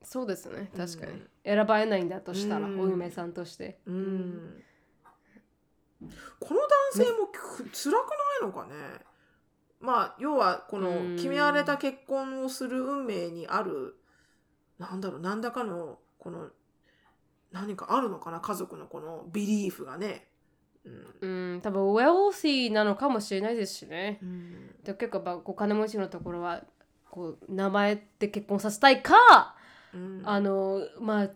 [0.01, 0.69] そうですね。
[0.75, 1.11] 確かに。
[1.13, 3.79] うん選ばれないんだとしたら、うんお嫁さんとして。
[3.85, 4.63] うん
[6.39, 8.09] この男性もく辛く
[8.41, 8.73] ないのかね
[9.79, 13.95] まあ要はこうのん決められた結婚をする運命にある
[14.77, 16.49] なんだろう何らかのこの
[17.51, 20.27] 何かあるのかな家族のこのビリーフがね。
[21.21, 21.53] うん。
[21.53, 24.19] うん、多分、ウェルシーなのかもしれないですしね。
[24.21, 24.67] うん。
[24.83, 26.63] で結構やっぱ、お金持ちのところは、
[27.09, 29.55] こう名前で結婚させたいか、
[29.93, 30.21] うん。
[30.25, 31.29] あの、まあ、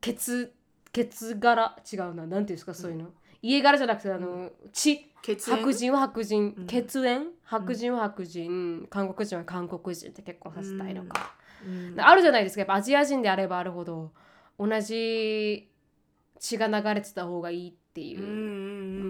[0.00, 0.52] 血、
[0.92, 3.10] 血柄、違うな、なんていうんですか、そういうの？
[3.42, 5.10] 家柄じゃなくて、あの、血？
[5.22, 6.66] 白人は白人、うん。
[6.68, 7.26] 血縁？
[7.42, 11.34] 白人は白人、韓国人は韓国人って結婚させたいのか、
[11.66, 12.00] うん。
[12.00, 12.60] あるじゃないですか。
[12.60, 14.12] やっぱアジア人であればあるほど
[14.56, 15.68] 同じ
[16.38, 18.20] 血が流れてた方がいいっていう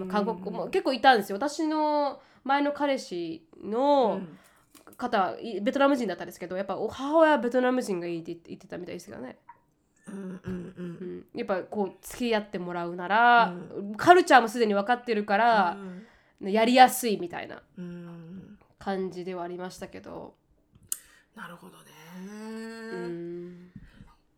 [0.09, 1.37] 韓国も結構いたんですよ。
[1.37, 4.21] 私の前の彼氏の
[4.97, 9.37] 方、いベトナム人だったんですけどやっぱお母親はベトナム人がいいって言ってたみたいですよね、
[10.07, 10.41] うんうんうん。
[10.45, 10.49] う
[11.05, 13.53] ん、やっぱこう付き合ってもらうなら、
[13.97, 15.77] カルチャーもすでに分かってるから、
[16.41, 17.85] やりやすいみたいなうん。
[17.85, 20.35] うん感じではありましたけど、
[21.35, 21.83] なるほどね。
[22.93, 23.71] うん、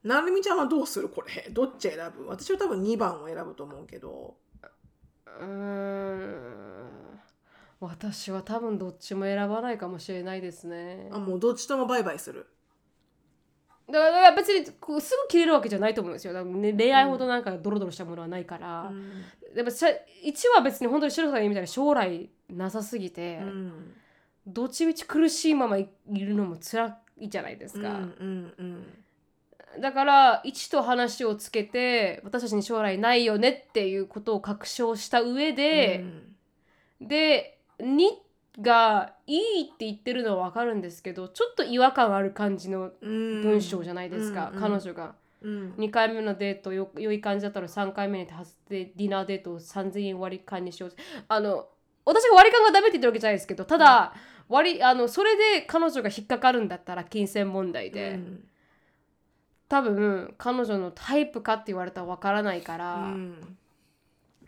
[0.01, 1.09] なるみちゃんはどうする？
[1.09, 1.49] これ。
[1.51, 2.25] どっち選ぶ？
[2.27, 4.37] 私は多分2番を選ぶと思うけど
[5.39, 7.19] うーん。
[7.79, 11.09] 私は多分どっちも選ばないかもしれないですね。
[11.11, 12.47] あもうどっちともバイバイする。
[13.89, 16.33] だから別にこうすぐ切れるわけじゃないと思うんですよ。
[16.33, 18.91] だからね恋愛ほどなんかドロドロしたものはないから、
[19.55, 23.93] でもさ1は別に本当に白さんが言うみたいに将来なさすぎて、うん。
[24.47, 28.85] どっちみち苦しいままいいるのも辛いじゃないですか、うんうんうん
[29.79, 36.03] だから1と話をつけて私たちに将来ないよねっていうことを確証した上で、
[37.01, 38.09] で2
[38.61, 43.41] がいいって言ってるのは分かるんですけどちょっと違和感ある感じのうん。
[43.41, 45.15] 文章じゃないですか、うん彼女が。
[45.41, 45.73] うん。
[45.77, 50.93] 2回目のデートよ良い感じだったら3回目に初でディナーデートを3000円割り勘にしよう
[51.27, 51.67] あの
[52.05, 54.13] 私が割り勘がダメって言ってるわけじゃないですけどただ、
[54.47, 58.43] 割りあのそれで彼女が引っかかるんだったら金銭問題で、うん
[59.69, 63.57] 多分彼女のタイプかって言われたら分からないから、うん。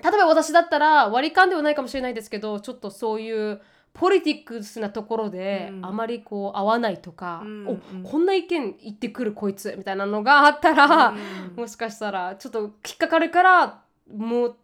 [0.03, 3.61] 例えば私だったら割り勘ではないかもしれないですけどちょっとそういう
[3.93, 5.85] ポリティクスなところでうん。
[5.85, 11.15] あまりこう合わないとか、うんおこんな意見言ってくるこいつみたいなのがあったら、う
[11.53, 11.55] ん。
[11.55, 14.55] もしかしたらちょっと引っかかるからもう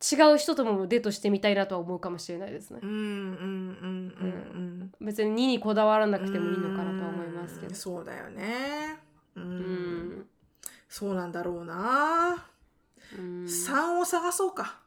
[0.00, 2.80] 違う人ともデートしてみたいなとは思うかもしれないですね。
[2.82, 7.68] うんうんうんうん別に2にこだわらなくてもいいのかなとは思いますけど。
[7.68, 7.74] うん。
[7.74, 9.05] そうだよね
[9.36, 9.46] ううん。
[10.20, 10.26] ん
[10.88, 12.46] そうなんだろうな。
[13.16, 13.44] うん。
[13.44, 14.80] 3を探そうか。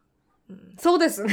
[0.49, 1.23] うんそうです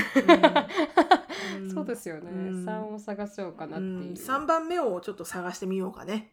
[1.73, 2.67] そうですよね、うん。
[2.67, 6.33] 3を探そうかなっていう、3番目をちょっと探してみようかね。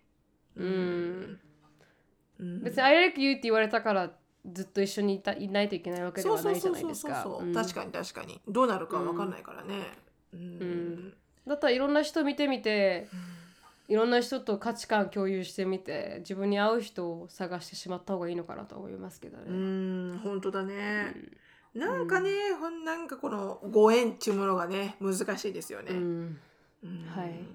[2.61, 4.11] 別に「I like you」って言われたから
[4.51, 7.23] ずっと一緒にいたいないといけないわけではないじゃないですか。
[7.53, 8.41] 確かに確かに。
[8.47, 9.75] どうなるかわかんないからね。
[10.33, 11.13] うん、ん。
[11.47, 13.07] だったらいろんな人見てみて、
[13.89, 19.43] いろんな人と価値観共有してみて自分に合う人を探してしまった方がいいのかなと思いますけどね。
[19.47, 21.13] うん本当だね、
[21.73, 22.29] なんかね、
[22.59, 26.39] ほんなんかこのご縁っていうものがね難しいですよね、うん。
[26.83, 27.05] うん。
[27.07, 27.45] はい。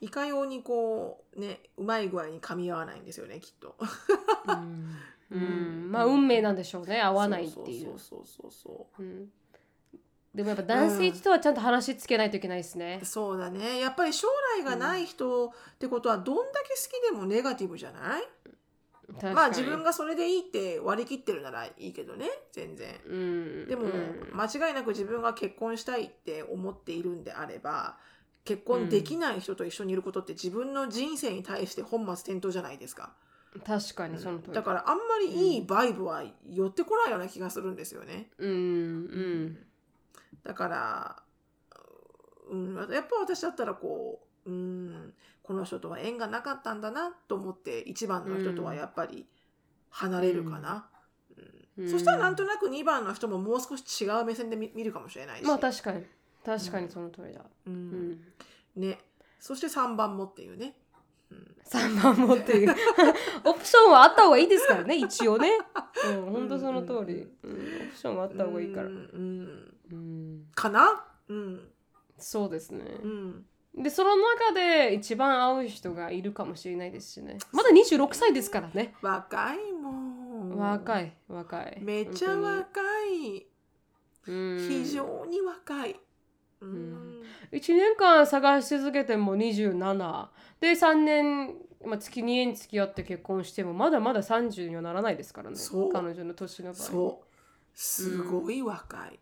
[0.00, 3.76] いかようにこうねうまい具合に噛み合わないんですよねきっと。
[4.48, 4.98] うん。
[5.30, 5.88] う うん。
[5.88, 7.00] んまあ運命なんでしょうね。
[7.00, 7.84] 合わないっていう。
[7.84, 9.02] そうそうそうそう。
[9.02, 9.30] うん
[10.34, 13.00] でもやっぱ男性とはちゃんと話つけないといけないですね。
[13.04, 13.78] そうだね。
[13.78, 14.26] やっぱり将
[14.58, 18.22] 来がない人ってことはどんだけ好きでもネガティブじゃない？
[19.32, 22.88] まあ自分がそれでいいって割り切ってるならいいけどね全然。
[23.06, 23.68] うん。
[23.68, 24.30] でも、うん。
[24.32, 27.96] 間違いなく自分が結婚したいって思っているんであれば
[28.44, 33.12] 結婚できない人と一緒にいることって自分の人生に対して本末転倒じゃないですか。
[33.64, 34.52] 確かにその通り。
[34.52, 38.30] だからあんまりいいバイブは寄ってこないような気がするんですよね。
[38.38, 38.50] うん。
[38.50, 39.58] うん
[40.44, 41.22] だから、
[42.50, 49.26] うん、やっぱ私だったらこう、うん、この人とは縁がなかったんだなと思って一番の人とはやっぱり
[49.90, 50.86] 離れるかな、
[51.76, 51.90] うん。
[51.90, 56.04] そしたらなんとなく2番の人ももう少し違う目線で見見るかもしれないし、まあ確かに。
[56.44, 57.40] 確かにその通りだ。
[57.66, 58.10] ううん。
[58.10, 58.20] ん
[58.76, 58.98] ね、
[59.40, 60.74] そして3番もっていうね、
[61.66, 62.74] 3番もっていう。
[63.44, 65.50] オプションはあった方がいいですからね一応ね。
[66.06, 68.88] うん本当その通り、うん、オプションはあった方がいいから。
[68.88, 68.90] う。
[68.90, 70.46] んうん。
[70.54, 71.04] かな？
[71.28, 71.68] うん。
[72.18, 72.84] そうですね。
[73.02, 73.46] うん。
[73.76, 77.38] でその中で一番合う人がいるかもしれないですしね。
[77.52, 78.94] まだ26歳ですからね。
[79.02, 80.56] 若いもん。
[80.56, 81.78] 若い若い。
[81.80, 83.46] めっちゃ若い。
[84.26, 86.00] 非常に若い、
[86.60, 87.18] うん。
[87.20, 87.22] ん。
[87.52, 90.28] 1年間探し続けても27
[90.60, 91.54] で3年、
[91.84, 95.56] まあ、月2年付き合って結婚してもまだまだ30にはならないですからね。
[95.56, 95.92] そう。
[95.92, 96.82] 彼女の年の場合。
[96.82, 97.26] そう。
[97.74, 99.18] すごい若い、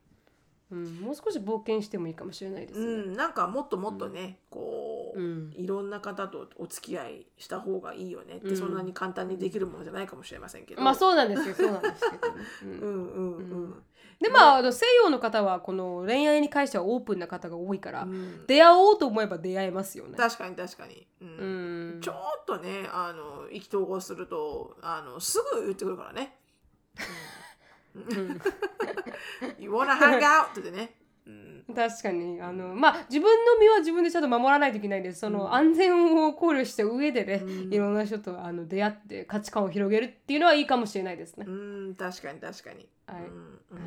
[0.73, 5.53] うん、もう少し冒険してもいいかもしれないですね、うん、なんかもっともっとね、こう、うん。
[5.57, 8.57] いろんな方とお付き合いした方がいいよねって、うん。
[8.57, 10.83] そんなに簡単にできるものじゃないかもしれませんけど。
[10.83, 11.55] まあそうなんですよ。
[11.55, 12.33] そうなんですけど。
[12.33, 13.37] ね、 うんうん。
[13.37, 13.51] うん。
[13.51, 13.83] うん、
[14.21, 18.47] でまあ西洋の方はこの恋愛に関してはオープンな方が多いから、うん。
[18.47, 20.17] 出会おうと思えば出会えますよね。
[20.17, 21.29] 確かに確かに、うん。
[21.29, 22.01] うん。
[22.01, 26.39] ちょっとねあの意気投合するとあのすぐ言ってくるからね。
[27.95, 28.41] うん、
[29.59, 30.61] You wanna hang out?
[30.61, 30.95] ってね。
[31.27, 41.51] うん確かにあのまあ自分の身は自分でちゃんと守らないといけないですその、うん安全を考慮した上でね、うんいろんな人とあの出会って価値観を広げるっていうのはいいかもしれないですねう。
[41.51, 42.89] ん、確かに確かに。
[43.07, 43.21] はい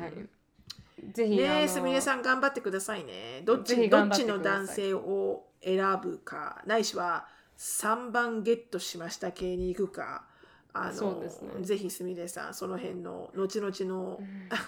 [0.00, 3.42] はい、ぜひ、ねえ、すみれさん頑張ってくださいね。
[3.44, 7.26] どっちぜひど頑張ってくださいっちの男性を選ぶか、ないしは
[7.58, 10.24] 3番ゲットしました系に行くか。
[10.82, 11.50] あのそうですね。
[11.60, 14.20] ぜひすみれさんその辺の後々の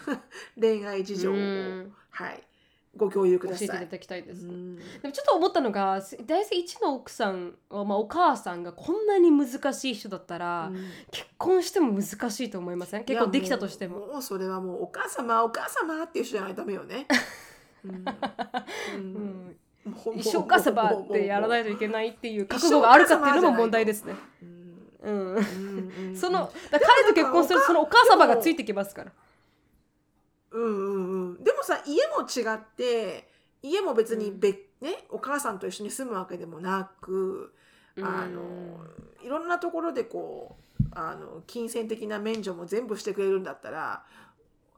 [0.61, 1.95] 恋愛事情を、うん。
[2.11, 2.43] はい
[2.97, 3.89] ご共有く教えていたださい。
[3.91, 4.45] だきたいです。
[4.47, 4.77] うん。
[4.77, 10.77] でもちょっと思ったのが大生一の奥さんは、まあ、お母さんがこんなに難しい人だったら、うん。
[11.11, 13.05] 結婚しても難しいと思いません？
[13.05, 13.99] 結構できたとしても。
[14.07, 17.07] もうそれはもうお母様お母様っていう人じゃないとダメよね。
[20.17, 24.15] 一生お母様ってやらないといけないっていう覚悟があるかっていうのも問題ですね。
[25.03, 25.35] うん。
[25.35, 26.17] うん、うんうん。
[26.17, 29.13] その彼と結婚するとそのお母様がついてきますから。
[30.51, 31.45] うんうんうん。
[31.45, 33.29] でもさ家も違って
[33.63, 37.53] 家も別に別、ねお母さんと一緒に住むわけでもなく
[38.01, 38.81] あの
[39.25, 44.05] いろんなところでこうあの金銭的な免除も全部してくれるんだったら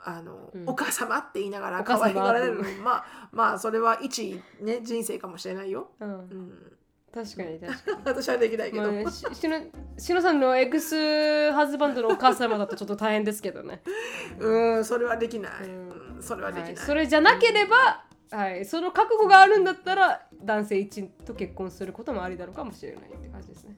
[0.02, 0.68] あの、うん。
[0.68, 2.62] お母様って言いながら可愛がられるの。
[2.82, 5.90] まあまあそれは一、ね、人生かもしれないよ。
[6.00, 6.72] うん、うん、
[7.12, 7.96] 確かに確かに。
[8.06, 9.60] 私はできないけど、まあね、ししの
[9.98, 13.82] しのさんのエクスハズバンドのお母様だとちょっと大変ですけどね。
[14.38, 15.88] うんそれはできない、うん。
[15.88, 23.76] うんそれはできない、はい、それじゃなければ、はい、その覚悟があるんだったら男性一と結婚することもありなのかもしれないって感じですね。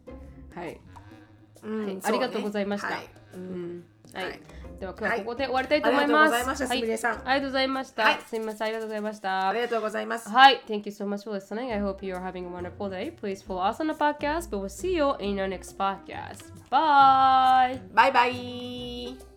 [0.55, 0.80] はい、
[1.62, 2.89] うんはいありがとうございました。
[2.89, 3.09] はい。
[3.35, 3.85] うん。
[4.12, 4.41] はい
[4.83, 6.35] では今日はここで終わりたいと思います。
[6.35, 8.03] ありがとうございましたはいすみれさんありがとうございました。
[8.03, 9.49] はいすみません、ありがとうございました。
[9.49, 10.28] ありがとうございます。
[10.28, 11.72] はい、thank you so much for listening.
[11.72, 13.12] I hope you are having a wonderful day.
[13.12, 16.53] Please follow us on the podcast, but we'll see you in our next podcast.
[16.68, 17.80] Bye.
[17.95, 19.32] バイバイ